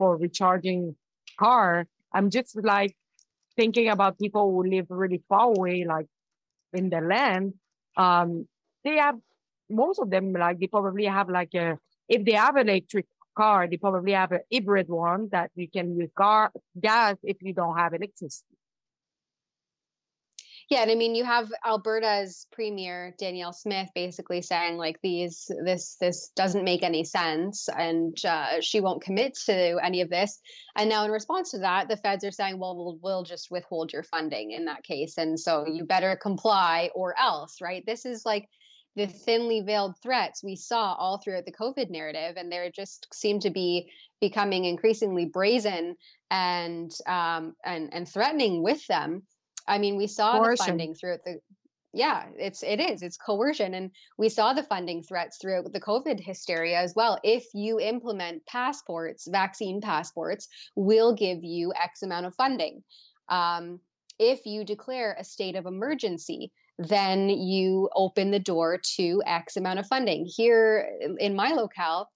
[0.00, 0.96] for recharging
[1.38, 1.86] car.
[2.14, 2.96] I'm just like
[3.56, 6.06] thinking about people who live really far away, like
[6.72, 7.54] in the land.
[7.96, 8.48] Um,
[8.84, 9.16] they have
[9.68, 11.78] most of them like they probably have like a
[12.08, 15.96] if they have an electric car, they probably have a hybrid one that you can
[15.98, 18.56] use car gas if you don't have electricity.
[20.70, 25.96] Yeah, and I mean, you have Alberta's premier Danielle Smith basically saying like these, this,
[26.00, 30.38] this doesn't make any sense, and uh, she won't commit to any of this.
[30.76, 33.92] And now, in response to that, the feds are saying, well, we'll, we'll just withhold
[33.92, 37.82] your funding in that case, and so you better comply or else, right?
[37.84, 38.48] This is like
[38.94, 43.40] the thinly veiled threats we saw all throughout the COVID narrative, and they just seem
[43.40, 43.90] to be
[44.20, 45.96] becoming increasingly brazen
[46.30, 49.24] and um, and and threatening with them.
[49.70, 50.56] I mean, we saw coercion.
[50.56, 51.40] the funding throughout the
[51.92, 53.02] yeah, it's it is.
[53.02, 57.18] It's coercion and we saw the funding threats throughout the COVID hysteria as well.
[57.24, 62.82] If you implement passports, vaccine passports, we'll give you X amount of funding.
[63.28, 63.80] Um,
[64.18, 69.80] if you declare a state of emergency, then you open the door to X amount
[69.80, 70.26] of funding.
[70.26, 72.08] Here in my locale,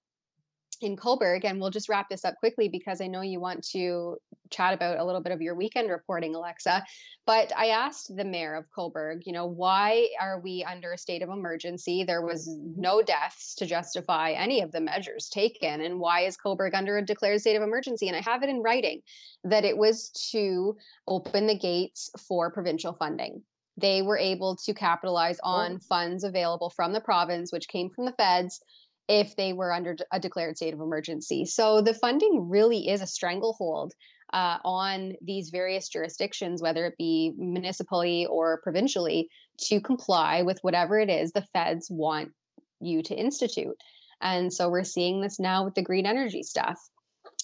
[0.83, 4.17] in Cobourg, and we'll just wrap this up quickly because I know you want to
[4.51, 6.85] chat about a little bit of your weekend reporting, Alexa.
[7.27, 11.23] But I asked the mayor of Cobourg, you know, why are we under a state
[11.23, 12.05] of emergency?
[12.05, 15.81] There was no deaths to justify any of the measures taken.
[15.81, 18.09] And why is Cobourg under a declared state of emergency?
[18.09, 19.01] And I have it in writing
[19.45, 23.43] that it was to open the gates for provincial funding
[23.77, 25.79] they were able to capitalize on oh.
[25.89, 28.61] funds available from the province, which came from the feds,
[29.09, 31.45] if they were under a declared state of emergency.
[31.45, 33.93] So the funding really is a stranglehold
[34.33, 39.29] uh, on these various jurisdictions, whether it be municipally or provincially,
[39.59, 42.33] to comply with whatever it is the feds want
[42.81, 43.77] you to institute.
[44.21, 46.81] And so we're seeing this now with the green energy stuff.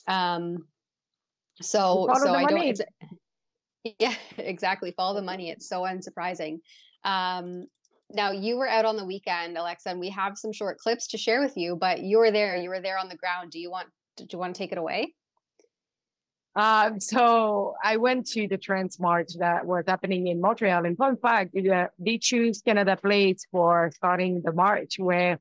[0.08, 0.66] Um,
[1.60, 2.80] so, so I don't.
[3.98, 4.92] Yeah, exactly.
[4.94, 5.48] Follow the money.
[5.48, 6.58] It's so unsurprising.
[7.02, 7.64] Um,
[8.12, 11.18] now you were out on the weekend, Alexa, and we have some short clips to
[11.18, 11.76] share with you.
[11.76, 12.56] But you were there.
[12.56, 13.50] You were there on the ground.
[13.50, 13.88] Do you want?
[14.16, 15.14] Do you want to take it away?
[16.56, 20.84] Um, so I went to the Trans March that was happening in Montreal.
[20.84, 21.54] In fun fact,
[21.98, 25.38] they choose Canada Place for starting the march, where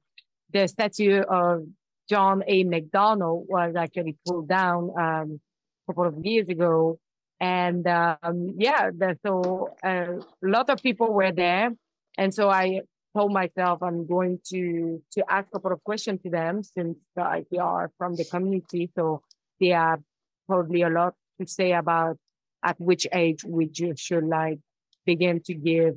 [0.54, 1.66] the statue of
[2.10, 2.64] John A.
[2.64, 5.40] Macdonald was actually pulled down um,
[5.88, 7.00] a couple of years ago.
[7.40, 11.72] And um, yeah, the, so uh, a lot of people were there.
[12.20, 12.82] And so I
[13.16, 17.40] told myself I'm going to to ask a couple of questions to them since uh,
[17.50, 18.92] they are from the community.
[18.94, 19.22] So
[19.60, 20.02] they have
[20.46, 22.18] probably a lot to say about
[22.62, 24.60] at which age we should like
[25.06, 25.96] begin to give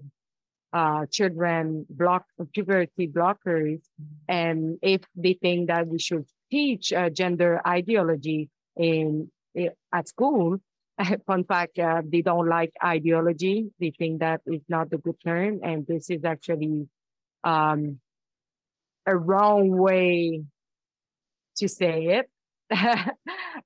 [0.72, 3.80] uh, children block puberty blockers,
[4.28, 10.58] and if they think that we should teach uh, gender ideology in, in at school.
[11.26, 13.70] Fun fact: uh, they don't like ideology.
[13.80, 16.88] They think that is not the good term, and this is actually
[17.44, 17.98] um,
[19.06, 20.44] a wrong way
[21.56, 22.30] to say it.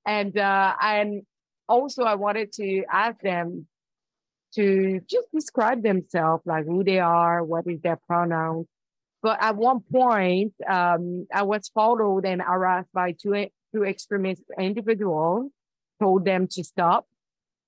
[0.06, 1.22] and uh, and
[1.68, 3.66] also, I wanted to ask them
[4.54, 8.66] to just describe themselves, like who they are, what is their pronouns.
[9.22, 15.50] But at one point, um, I was followed and harassed by two, two extremist individuals,
[16.00, 17.06] told them to stop.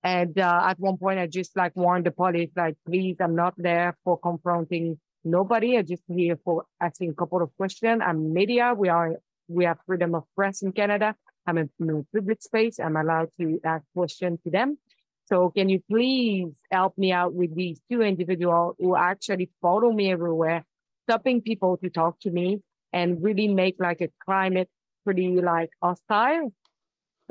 [0.04, 3.54] And uh, at one point, I just like warned the police, like, please, I'm not
[3.56, 5.76] there for confronting nobody.
[5.76, 8.00] I'm just here for asking a couple of questions.
[8.04, 8.74] I'm media.
[8.76, 9.16] We are,
[9.48, 11.16] we have freedom of press in Canada.
[11.46, 12.78] I'm in a public space.
[12.78, 14.78] I'm allowed to ask questions to them.
[15.26, 20.10] So can you please help me out with these two individuals who actually follow me
[20.12, 20.64] everywhere,
[21.06, 24.70] stopping people to talk to me and really make like a climate
[25.04, 26.52] pretty like hostile.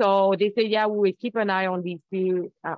[0.00, 2.76] So they say, yeah, we will keep an eye on these two, uh,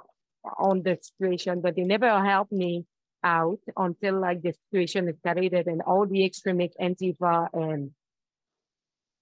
[0.59, 2.87] on the situation, but they never helped me
[3.23, 7.91] out until like the situation escalated and all the extremist Antifa and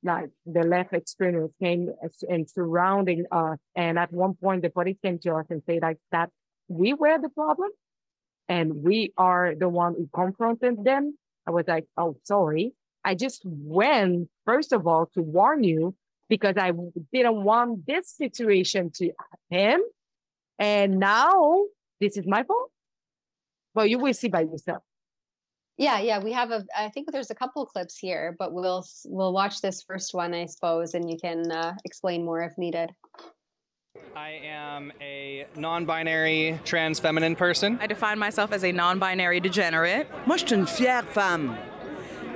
[0.05, 1.91] like the left extremists came
[2.29, 3.59] and surrounding us.
[3.75, 6.31] And at one point, the police came to us and said like that
[6.69, 7.71] we were the problem
[8.49, 11.19] and we are the one who confronted them.
[11.47, 12.75] I was like, oh, sorry.
[13.05, 15.95] I just went, first of all, to warn you
[16.29, 16.73] because I
[17.13, 19.13] didn't want this situation to
[19.51, 19.83] happen.
[20.59, 21.65] And now
[22.01, 22.71] this is my fault.
[23.75, 24.83] But you will see by yourself.
[25.77, 26.65] Yeah, yeah, we have a.
[26.77, 30.47] I think there's a couple clips here, but we'll we'll watch this first one, I
[30.47, 32.91] suppose, and you can uh, explain more if needed.
[34.17, 37.79] I am a non-binary trans feminine person.
[37.81, 40.09] I define myself as a non-binary degenerate.
[40.27, 41.57] Moi, je suis une fière femme.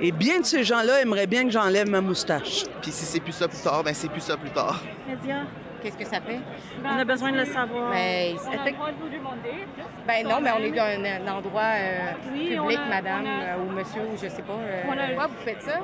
[0.01, 2.65] Et bien de ces gens-là aimeraient bien que j'enlève ma moustache.
[2.81, 4.81] Puis si c'est plus ça plus tard, ben c'est plus ça plus tard.
[5.07, 5.43] Média.
[5.81, 6.39] Qu'est-ce que ça fait?
[6.81, 7.91] On a besoin de le savoir.
[7.91, 9.67] Ben, on a le droit de vous demander.
[10.07, 13.57] Ben non, mais on est dans un, un endroit euh, oui, public, a, madame, a...
[13.57, 14.53] ou monsieur, ou je sais pas.
[14.53, 15.07] Euh, a...
[15.07, 15.79] Pourquoi vous faites ça?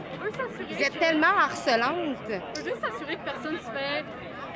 [0.70, 2.16] Vous êtes tellement harcelante.
[2.30, 4.06] Je veux juste s'assurer que personne se fait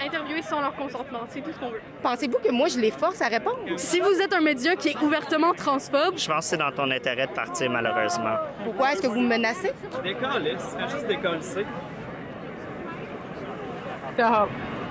[0.05, 1.21] interviewer sans leur consentement.
[1.29, 1.81] C'est tout ce qu'on veut.
[2.01, 3.59] Pensez-vous que moi, je les force à répondre?
[3.77, 6.17] Si vous êtes un média qui est ouvertement transphobe...
[6.17, 8.35] Je pense que c'est dans ton intérêt de partir, malheureusement.
[8.63, 8.93] Pourquoi?
[8.93, 9.71] Est-ce que vous me menacez?
[10.03, 11.41] Décolle, c'est juste décoller.
[14.13, 14.49] Stop.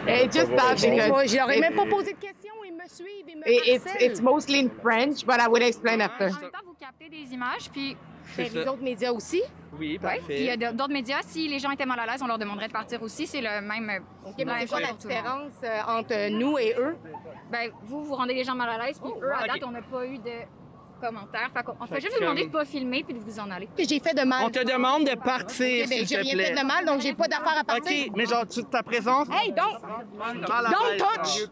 [0.09, 3.25] It just that because je leur ai même pas posé de questions, ils me suivent,
[3.29, 6.25] ils me it's, it's mostly in French, but I will explain after.
[6.25, 7.97] En même temps, vous captez des images, puis
[8.37, 9.43] ben, les autres médias aussi.
[9.79, 10.21] Oui, parfait.
[10.27, 12.39] Puis il y a d'autres médias, si les gens étaient mal à l'aise, on leur
[12.39, 13.27] demanderait de partir aussi.
[13.27, 14.03] C'est le même.
[14.25, 16.97] OK, mais c'est quoi la différence euh, entre nous et eux?
[17.51, 19.83] Ben, vous, vous rendez les gens mal à l'aise, puis eux, à date, on n'a
[19.83, 20.31] pas eu de
[21.03, 21.51] commentaires.
[21.53, 23.69] Fait on fait juste vous demander de pas filmer puis de vous en aller.
[23.77, 24.45] Que j'ai fait de mal.
[24.45, 27.29] On te demande de partir, okay, ben, J'ai rien fait de mal, donc j'ai pas
[27.29, 28.07] d'affaire à partir.
[28.07, 29.29] OK, mais genre, tu, ta présence...
[29.31, 29.79] Hey, don't!
[30.49, 31.49] Don't touch!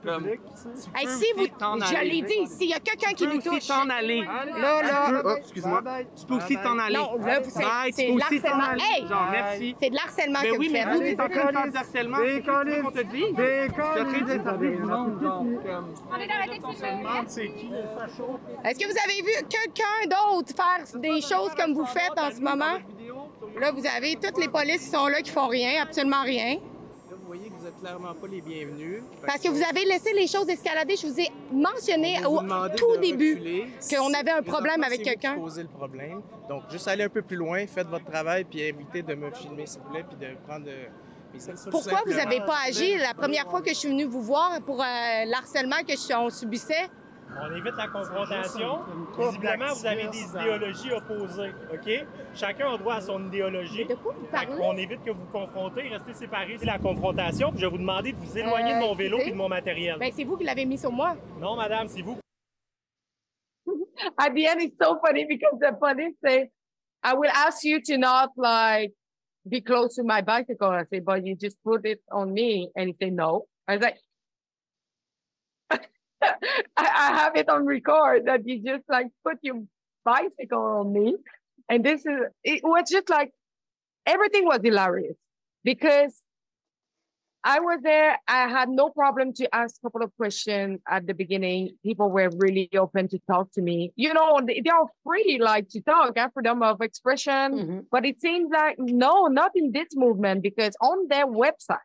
[0.95, 1.47] Hey, si vous...
[1.47, 3.61] Je l'ai dit, s'il y a quelqu'un qui nous touche...
[3.61, 4.23] Tu peux t'en aller.
[4.23, 5.23] Là, là...
[5.25, 5.83] Oh, excuse-moi.
[6.19, 6.97] Tu peux aussi t'en aller.
[6.97, 7.41] Non, là,
[7.93, 8.73] c'est de l'harcèlement.
[8.79, 9.07] Hey!
[9.09, 9.77] Genre, merci.
[9.81, 10.87] C'est de l'harcèlement que oui, vous faites.
[10.87, 12.19] Mais oui, mais vous, en train de faire du harcèlement.
[12.21, 12.83] Décollez!
[12.85, 13.25] on te dit.
[13.33, 14.01] Décollez!
[18.65, 22.41] Est-ce que vous avez vu quelqu'un d'autre faire des choses comme vous faites en ce
[22.41, 22.79] moment?
[23.59, 26.55] Là, vous avez toutes les polices qui sont là qui font rien, absolument rien.
[26.55, 29.03] Là, vous voyez que vous êtes clairement pas les bienvenus.
[29.27, 30.97] Parce que vous avez laissé les choses escalader.
[30.97, 32.41] Je vous ai mentionné au
[32.77, 35.35] tout début qu'on avait un problème avec quelqu'un.
[35.35, 36.23] poser le problème.
[36.49, 39.67] Donc, juste aller un peu plus loin, faites votre travail, puis évitez de me filmer,
[39.67, 40.67] s'il vous plaît, puis de prendre...
[40.67, 41.71] De...
[41.71, 44.81] Pourquoi vous n'avez pas agi la première fois que je suis venue vous voir pour
[44.81, 44.85] euh,
[45.27, 46.89] l'harcèlement que on subissait?
[47.39, 48.81] On évite la confrontation.
[49.19, 52.07] Visiblement, vous avez des idéologies opposées, OK?
[52.35, 53.87] Chacun a droit à son idéologie.
[53.87, 54.55] De quoi vous parlez?
[54.63, 56.57] On évite que vous confrontez, restez séparés.
[56.59, 57.53] C'est la confrontation.
[57.55, 59.97] je vais vous demander de vous éloigner de mon vélo et de mon matériel.
[59.99, 61.17] Ben, c'est vous qui l'avez mis sur moi.
[61.39, 62.19] Non, madame, c'est vous.
[64.17, 66.51] At the end, it's so funny because the police say,
[67.03, 68.93] I will ask you to not like
[69.49, 70.69] be close to my bicycle.
[70.69, 72.71] I say, but you just put it on me.
[72.75, 73.47] And he said, no.
[73.69, 73.97] I was like,
[76.23, 76.37] I,
[76.77, 79.63] I have it on record that you just like put your
[80.05, 81.17] bicycle on me.
[81.69, 83.33] And this is, it was just like,
[84.07, 85.17] everything was hilarious
[85.63, 86.23] because
[87.43, 88.19] I was there.
[88.29, 91.71] I had no problem to ask a couple of questions at the beginning.
[91.83, 93.93] People were really open to talk to me.
[93.97, 97.33] You know, they, they are free like to talk, have freedom of expression.
[97.33, 97.79] Mm-hmm.
[97.91, 101.79] But it seems like no, not in this movement because on their website,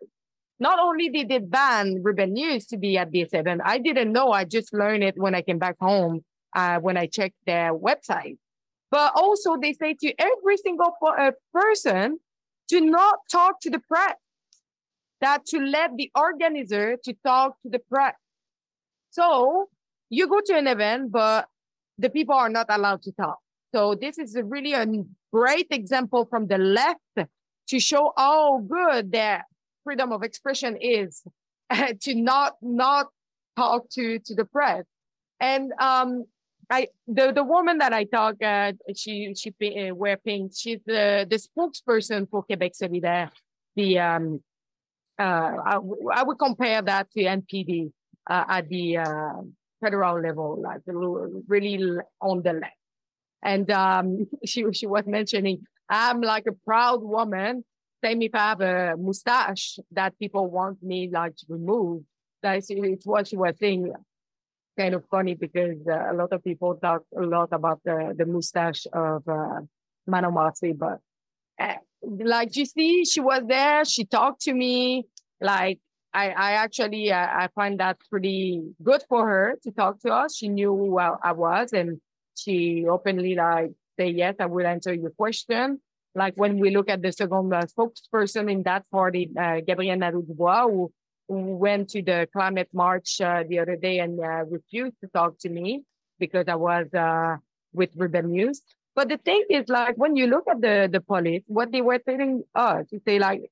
[0.59, 4.31] not only did they ban Rebel News to be at this event, I didn't know.
[4.31, 6.23] I just learned it when I came back home,
[6.55, 8.37] uh, when I checked their website.
[8.91, 12.19] But also, they say to every single uh, person
[12.69, 14.15] to not talk to the press,
[15.21, 18.15] that to let the organizer to talk to the press.
[19.11, 19.69] So
[20.09, 21.47] you go to an event, but
[21.97, 23.39] the people are not allowed to talk.
[23.73, 24.85] So this is a really a
[25.33, 26.99] great example from the left
[27.67, 29.45] to show how good their
[29.85, 31.23] freedom of expression is
[32.01, 33.07] to not not
[33.55, 34.83] talk to to the press.
[35.39, 36.25] And um,
[36.69, 40.51] I the the woman that I talk, uh, she she uh, wear pink.
[40.55, 43.29] She's the the spokesperson for Quebec Solidaire.
[43.75, 44.41] The um,
[45.19, 45.79] uh, I,
[46.13, 47.91] I would compare that to NPD
[48.29, 49.41] uh, at the uh,
[49.81, 50.81] federal level, like
[51.47, 52.73] really on the left.
[53.43, 57.63] And um, she she was mentioning, I'm like a proud woman.
[58.05, 62.03] Same if I have a mustache that people want me like to remove.
[62.43, 63.91] That's it's what she was saying.
[64.77, 68.27] Kind of funny because uh, a lot of people talk a lot about the the
[68.27, 69.61] mustache of uh,
[70.05, 70.99] Manon Massé, but
[71.59, 73.83] uh, like you see, she was there.
[73.85, 75.07] She talked to me.
[75.41, 75.79] Like
[76.13, 80.35] I, I actually I, I find that pretty good for her to talk to us.
[80.35, 81.99] She knew who I, I was, and
[82.35, 85.79] she openly like say yes, I will answer your question.
[86.15, 90.91] Like when we look at the second uh, spokesperson in that party, uh, Nadeau-Dubois, who,
[91.27, 95.37] who went to the climate march uh, the other day and uh, refused to talk
[95.39, 95.83] to me
[96.17, 97.35] because I was uh,
[97.73, 98.61] with Rebel News.
[98.95, 101.99] But the thing is, like when you look at the the police, what they were
[101.99, 103.51] telling us, they like,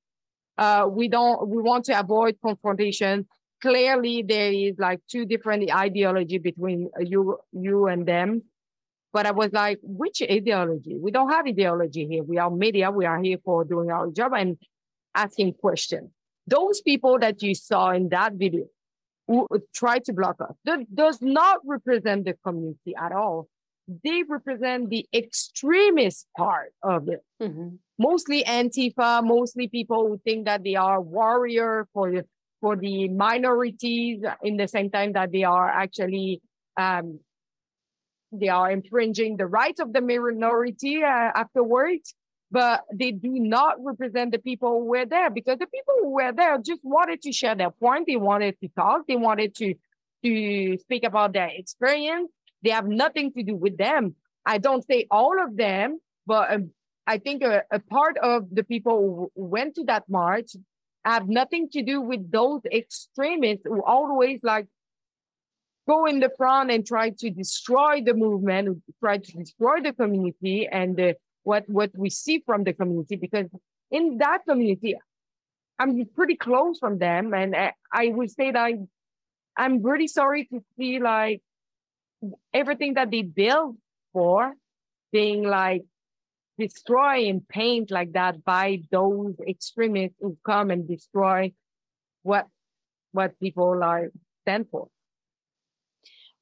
[0.58, 3.28] uh, we don't, we want to avoid confrontation.
[3.62, 8.44] Clearly, there is like two different ideology between you, you and them
[9.14, 10.98] but I was like, which ideology?
[11.00, 12.24] We don't have ideology here.
[12.24, 12.90] We are media.
[12.90, 14.58] We are here for doing our job and
[15.14, 16.10] asking questions.
[16.48, 18.66] Those people that you saw in that video
[19.28, 23.48] who try to block us that does not represent the community at all.
[24.04, 27.22] They represent the extremist part of it.
[27.42, 27.76] Mm-hmm.
[28.00, 32.24] Mostly Antifa, mostly people who think that they are warrior for
[32.60, 36.42] for the minorities in the same time that they are actually
[36.78, 37.20] um,
[38.34, 42.16] they are infringing the rights of the minority uh, afterwards,
[42.52, 46.32] but they do not represent the people who were there because the people who were
[46.32, 48.08] there just wanted to share their point.
[48.08, 49.08] They wanted to talk.
[49.08, 49.74] They wanted to,
[50.24, 52.32] to speak about their experience.
[52.64, 54.16] They have nothing to do with them.
[54.46, 56.72] I don't say all of them, but um,
[57.08, 60.52] I think a, a part of the people who went to that march
[61.04, 64.68] have nothing to do with those extremists who always like
[65.88, 70.68] go in the front and try to destroy the movement, try to destroy the community
[70.72, 71.14] and uh,
[71.44, 73.16] what what we see from the community.
[73.16, 73.48] Because
[73.92, 74.96] in that community,
[75.80, 78.76] I'm pretty close from them, and I, I would say that I,
[79.58, 81.42] I'm really sorry to see like
[82.54, 83.78] everything that they build
[84.14, 84.54] for
[85.12, 85.84] being like
[86.58, 91.52] destroy and paint like that by those extremists who come and destroy
[92.22, 92.48] what
[93.12, 94.10] what people are
[94.42, 94.88] stand for.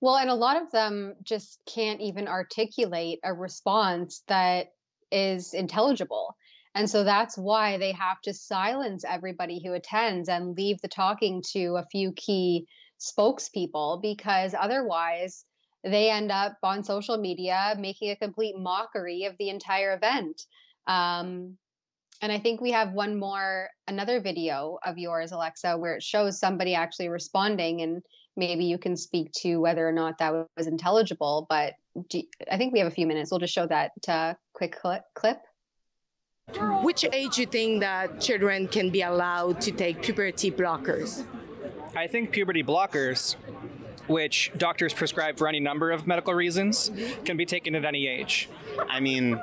[0.02, 4.74] Well, and a lot of them just can't even articulate a response that
[5.12, 6.36] is intelligible.
[6.74, 11.44] And so that's why they have to silence everybody who attends and leave the talking
[11.54, 12.66] to a few key
[13.00, 15.46] spokespeople because otherwise
[15.84, 20.42] they end up on social media making a complete mockery of the entire event.
[20.88, 21.58] Um,
[22.22, 26.40] and I think we have one more, another video of yours, Alexa, where it shows
[26.40, 28.04] somebody actually responding and
[28.36, 31.46] maybe you can speak to whether or not that was intelligible.
[31.50, 31.74] But
[32.12, 33.32] you, I think we have a few minutes.
[33.32, 34.78] We'll just show that uh, quick
[35.14, 35.40] clip.
[36.84, 41.26] Which age do you think that children can be allowed to take puberty blockers?
[41.96, 43.36] I think puberty blockers
[44.08, 46.92] which doctors prescribe for any number of medical reasons,
[47.26, 48.50] can be taken at any age.
[48.90, 49.34] I mean,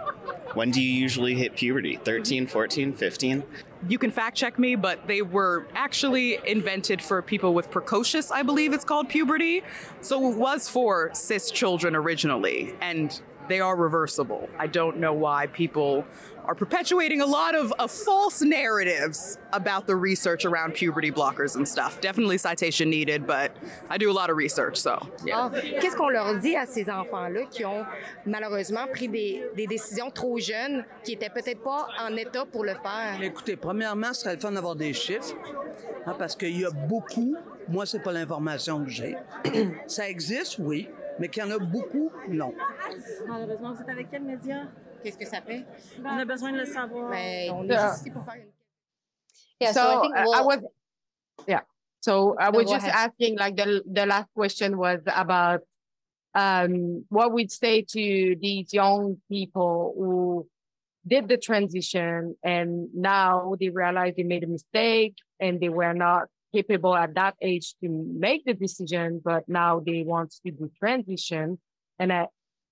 [0.54, 1.96] when do you usually hit puberty?
[1.96, 3.42] 13, 14, 15?
[3.86, 8.42] You can fact check me, but they were actually invented for people with precocious, I
[8.42, 9.62] believe it's called puberty.
[10.00, 12.74] So it was for cis children originally.
[12.80, 14.48] And they are reversible.
[14.58, 16.04] I don't know why people
[16.44, 21.68] are perpetuating a lot of, of false narratives about the research around puberty blockers and
[21.68, 22.00] stuff.
[22.00, 23.54] Definitely citation needed, but
[23.90, 25.50] I do a lot of research, so yeah.
[25.52, 27.84] Ah, qu'est-ce qu'on leur dit à ces enfants-là qui ont
[28.24, 32.72] malheureusement pris des, des décisions trop jeunes, qui n'étaient peut-être pas en état pour le
[32.72, 33.18] faire?
[33.20, 35.34] Écoutez, premièrement, ce serait le fun d'avoir des chiffres,
[36.06, 37.36] hein, parce qu'il y a beaucoup,
[37.68, 39.16] moi, c'est pas l'information que j'ai.
[39.86, 40.88] Ça existe, oui,
[41.18, 42.52] mais qu'il y en a beaucoup, non.
[43.26, 44.68] Malheureusement, vous êtes avec quel média?
[45.02, 45.64] Qu'est-ce que ça fait?
[46.04, 47.10] On a besoin de le savoir.
[47.10, 48.50] Mais on est ici pour faire une...
[49.60, 50.34] Yeah, so, so I think uh, we'll...
[50.34, 50.58] I was
[51.46, 51.60] Yeah.
[52.00, 53.10] So I No, was go just ahead.
[53.10, 55.60] asking, like the the last question was about
[56.34, 60.46] um what we'd say to these young people who
[61.06, 66.28] did the transition and now they realize they made a mistake and they were not
[66.54, 71.58] capable at that age to make the decision, but now they want to do transition.
[71.98, 72.26] And I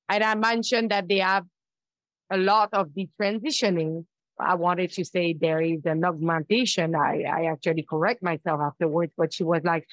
[0.09, 1.45] and I mentioned that they have
[2.31, 4.05] a lot of detransitioning.
[4.39, 6.95] I wanted to say there is an augmentation.
[6.95, 9.87] I, I actually correct myself afterwards, but she was like,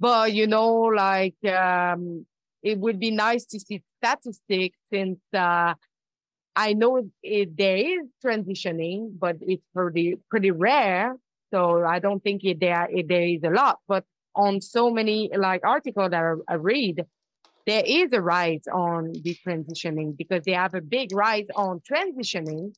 [0.00, 2.26] but you know, like um,
[2.62, 5.74] it would be nice to see statistics since uh,
[6.56, 11.16] I know it, there is transitioning, but it's pretty pretty rare.
[11.54, 13.78] So I don't think it, there it, there is a lot.
[13.86, 17.04] But on so many like articles that I, read,
[17.64, 22.74] there is a rise on the transitioning because they have a big rise on transitioning.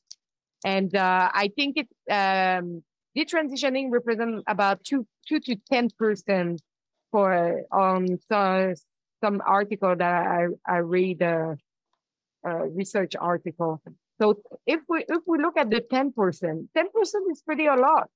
[0.63, 2.83] And uh, I think it um,
[3.17, 6.61] detransitioning represents about two two to ten percent
[7.11, 8.73] for on so,
[9.23, 11.55] some article that I I read uh,
[12.47, 13.81] uh, research article.
[14.21, 17.75] So if we if we look at the ten percent, ten percent is pretty a
[17.75, 18.11] lot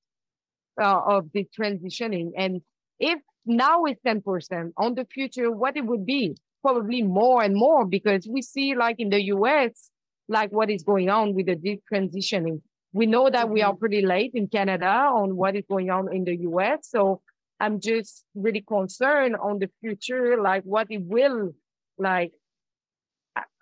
[0.82, 2.32] uh, of the transitioning.
[2.36, 2.62] And
[3.00, 6.36] if now it's ten percent, on the future, what it would be?
[6.62, 9.90] Probably more and more because we see like in the US,
[10.28, 12.62] like what is going on with the detransitioning.
[12.94, 16.26] We know that we are pretty late in Canada on what is going on in
[16.26, 16.90] the US.
[16.90, 17.22] So
[17.60, 21.54] I'm just really concerned on the future, like what it will
[21.98, 22.34] like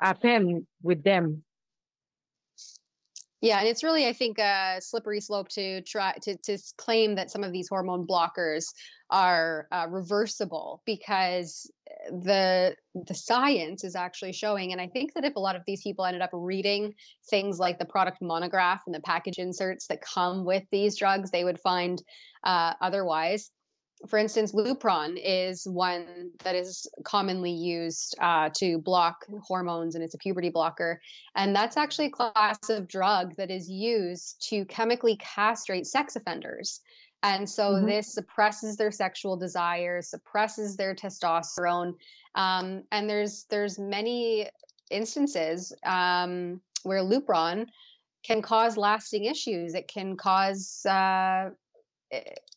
[0.01, 1.43] happen with them.
[3.41, 7.31] Yeah, and it's really, I think, a slippery slope to try to to claim that
[7.31, 8.65] some of these hormone blockers
[9.09, 15.23] are uh, reversible because uh, the the science is actually showing, and I think that
[15.23, 16.95] if a lot of these people ended up reading
[17.29, 21.45] things like the product monograph and the package inserts that come with these drugs, they
[21.45, 22.03] would find
[22.43, 23.51] uh, otherwise
[24.07, 30.13] for instance, Lupron is one that is commonly used uh, to block hormones, and it's
[30.13, 31.01] a puberty blocker.
[31.35, 36.81] And that's actually a class of drug that is used to chemically castrate sex offenders.
[37.23, 37.87] And so Mhm.
[37.87, 41.95] this suppresses their sexual desires, suppresses their testosterone,
[42.35, 44.47] um, and there's there's many
[44.89, 47.67] instances um, where Lupron
[48.23, 49.73] can cause lasting issues.
[49.73, 51.49] It can cause uh,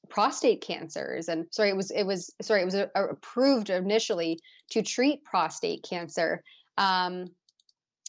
[0.08, 1.28] prostate cancers.
[1.28, 4.38] And sorry it was it was sorry it was uh, approved initially
[4.70, 6.42] to treat prostate cancer.
[6.78, 7.26] Um,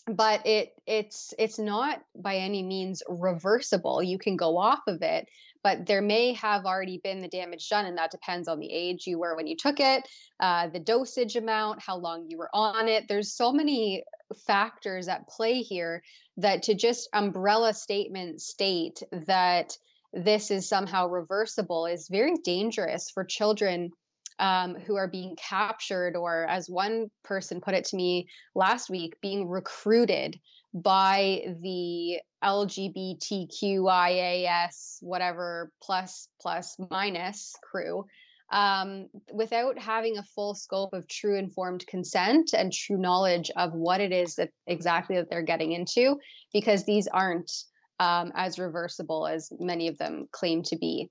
[0.06, 4.04] but it it's it's not by any means reversible.
[4.04, 5.28] You can go off of it
[5.64, 9.08] but there may have already been the damage done and that depends on the age
[9.08, 10.04] you were when you took it
[10.40, 13.06] uh, the dosage amount how long you were on it.
[13.08, 14.04] There's so many
[14.46, 16.04] factors at play here
[16.38, 19.78] that to just umbrella statement state that
[20.14, 23.92] this is somehow reversible is very dangerous for children
[24.40, 29.16] um, who are being captured, or as one person put it to me last week,
[29.22, 30.40] being recruited
[30.74, 38.06] by the LGBTQIAS, whatever, plus, plus, minus crew.
[38.52, 44.02] Um, without having a full scope of true informed consent and true knowledge of what
[44.02, 46.20] it is that exactly that they're getting into,
[46.52, 47.52] because these aren't
[48.00, 51.10] um, as reversible as many of them claim to be.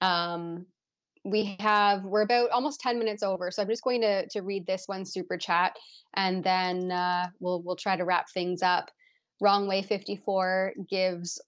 [0.00, 0.66] Um,
[1.24, 4.66] we have we're about almost 10 minutes over so i'm just going to to read
[4.66, 5.72] this one super chat
[6.14, 8.90] and then uh, we'll we'll try to wrap things up.
[9.40, 11.40] Wrong way 54 gives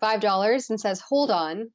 [0.00, 1.70] five dollars and says hold on.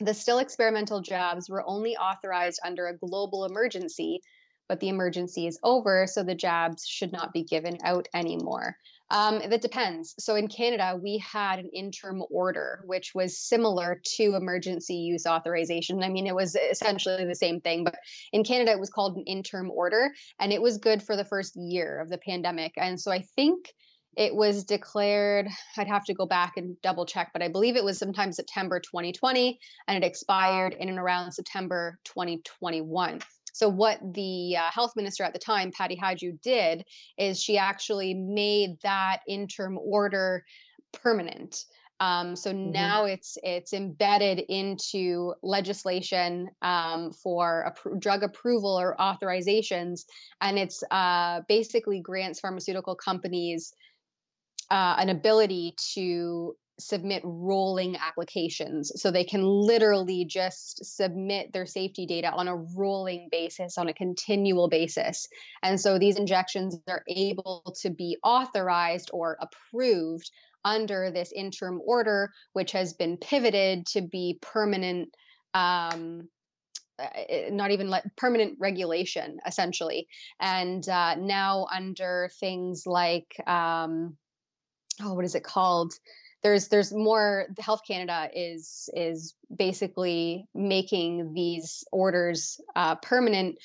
[0.00, 4.20] The still experimental jabs were only authorized under a global emergency
[4.68, 8.76] but the emergency is over so the jabs should not be given out anymore
[9.10, 10.14] um, that depends.
[10.18, 16.02] So in Canada, we had an interim order, which was similar to emergency use authorization.
[16.02, 17.96] I mean, it was essentially the same thing, but
[18.32, 21.56] in Canada, it was called an interim order, and it was good for the first
[21.56, 22.74] year of the pandemic.
[22.76, 23.72] And so I think
[24.14, 27.84] it was declared, I'd have to go back and double check, but I believe it
[27.84, 33.20] was sometime September 2020, and it expired in and around September 2021.
[33.58, 36.84] So, what the uh, health minister at the time, Patty Hajdu, did
[37.18, 40.44] is she actually made that interim order
[40.92, 41.64] permanent.
[41.98, 50.02] Um, so now it's it's embedded into legislation um, for appro- drug approval or authorizations,
[50.40, 53.74] and it's uh, basically grants pharmaceutical companies
[54.70, 58.92] uh, an ability to submit rolling applications.
[58.96, 63.94] So they can literally just submit their safety data on a rolling basis, on a
[63.94, 65.28] continual basis.
[65.62, 70.30] And so these injections are able to be authorized or approved
[70.64, 75.08] under this interim order, which has been pivoted to be permanent
[75.54, 76.28] um,
[76.98, 77.06] uh,
[77.50, 80.08] not even like permanent regulation essentially
[80.40, 84.16] and uh, now under things like um,
[85.02, 85.92] oh what is it called
[86.42, 93.56] there's there's more health canada is is basically making these orders uh, permanent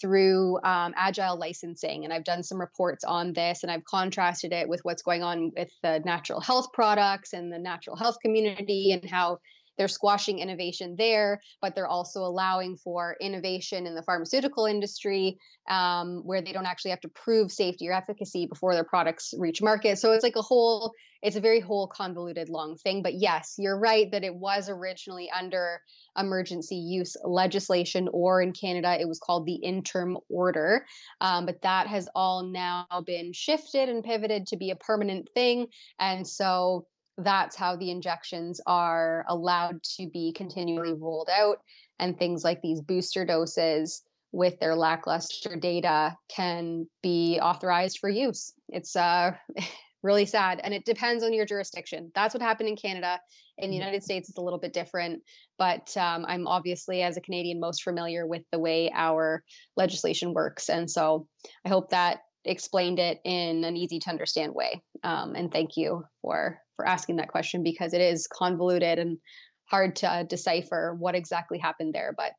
[0.00, 2.04] through um, agile licensing.
[2.04, 5.52] And i've done some reports on this and i've contrasted it with what's going on
[5.56, 9.38] with the natural health products and the natural health community and how
[9.80, 15.38] they're squashing innovation there, but they're also allowing for innovation in the pharmaceutical industry
[15.70, 19.62] um, where they don't actually have to prove safety or efficacy before their products reach
[19.62, 19.98] market.
[19.98, 20.92] So it's like a whole,
[21.22, 23.02] it's a very whole convoluted long thing.
[23.02, 25.80] But yes, you're right that it was originally under
[26.14, 30.84] emergency use legislation, or in Canada, it was called the interim order.
[31.22, 35.68] Um, but that has all now been shifted and pivoted to be a permanent thing.
[35.98, 36.86] And so
[37.24, 41.58] that's how the injections are allowed to be continually rolled out.
[41.98, 44.02] And things like these booster doses
[44.32, 48.52] with their lackluster data can be authorized for use.
[48.68, 49.32] It's uh,
[50.02, 50.60] really sad.
[50.62, 52.10] And it depends on your jurisdiction.
[52.14, 53.20] That's what happened in Canada.
[53.58, 53.76] In the.
[53.76, 55.22] United States, it's a little bit different.
[55.58, 59.44] But um, I'm obviously, as a Canadian, most familiar with the way our
[59.76, 60.70] legislation works.
[60.70, 61.26] And so
[61.66, 64.82] I hope that explained it in an easy to understand way.
[65.02, 69.18] Um, and thank you for for asking that question because it is convoluted and
[69.66, 72.32] hard to uh, decipher what exactly happened there, but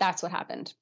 [0.00, 0.72] that's what happened.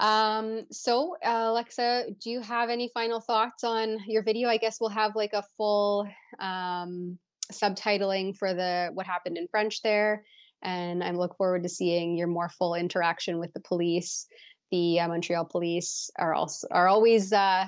[0.00, 4.48] Um, so, uh, Alexa, do you have any final thoughts on your video?
[4.48, 6.08] I guess we'll have like a full
[6.40, 7.18] um,
[7.52, 10.24] subtitling for the what happened in French there,
[10.62, 14.26] and I look forward to seeing your more full interaction with the police.
[14.72, 17.66] The uh, Montreal police are also are always uh,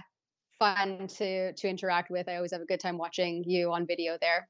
[0.63, 2.29] fun to to interact with.
[2.29, 4.49] I always have a good time watching you on video there.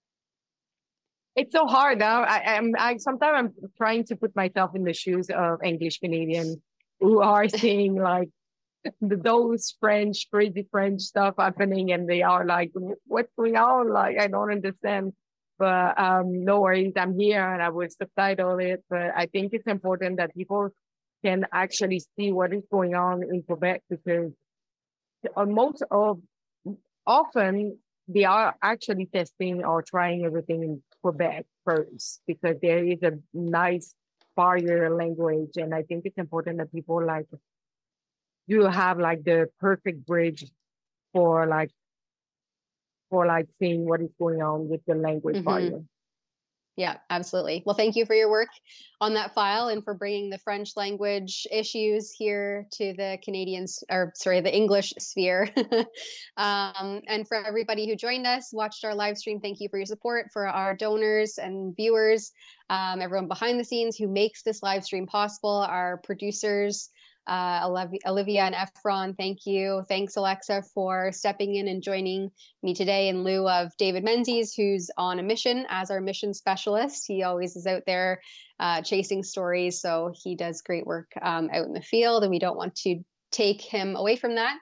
[1.34, 2.22] It's so hard now.
[2.22, 6.56] I, am I sometimes I'm trying to put myself in the shoes of English Canadians
[7.00, 8.28] who are seeing like
[9.00, 12.70] the those French crazy French stuff happening, and they are like,
[13.06, 15.12] "What's going on?" Like I don't understand.
[15.58, 18.82] But um, no worries, I'm here and I will subtitle it.
[18.90, 20.70] But I think it's important that people
[21.24, 24.32] can actually see what is going on in Quebec because
[25.36, 26.20] most of
[27.06, 27.78] often
[28.08, 33.94] they are actually testing or trying everything in Quebec first because there is a nice
[34.36, 37.26] barrier language, and I think it's important that people like
[38.46, 40.44] you have like the perfect bridge
[41.12, 41.70] for like
[43.10, 45.44] for like seeing what is going on with the language mm-hmm.
[45.44, 45.80] barrier.
[46.76, 47.62] Yeah, absolutely.
[47.66, 48.48] Well, thank you for your work
[48.98, 54.12] on that file and for bringing the French language issues here to the Canadians, or
[54.14, 55.50] sorry, the English sphere.
[56.38, 59.86] um, and for everybody who joined us, watched our live stream, thank you for your
[59.86, 60.28] support.
[60.32, 62.32] For our donors and viewers,
[62.70, 66.88] um, everyone behind the scenes who makes this live stream possible, our producers,
[67.26, 69.84] uh, Olivia and Efron, thank you.
[69.88, 72.30] Thanks, Alexa, for stepping in and joining
[72.62, 77.04] me today in lieu of David Menzies, who's on a mission as our mission specialist.
[77.06, 78.20] He always is out there
[78.58, 82.38] uh, chasing stories, so he does great work um, out in the field, and we
[82.38, 84.56] don't want to take him away from that.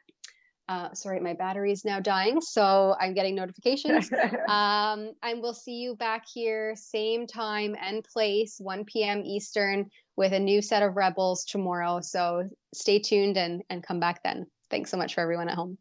[0.70, 4.08] Uh, sorry, my battery is now dying, so I'm getting notifications.
[4.48, 9.22] um, and we'll see you back here, same time and place, 1 p.m.
[9.24, 11.98] Eastern, with a new set of rebels tomorrow.
[12.00, 14.46] So stay tuned and, and come back then.
[14.70, 15.76] Thanks so much for everyone at home.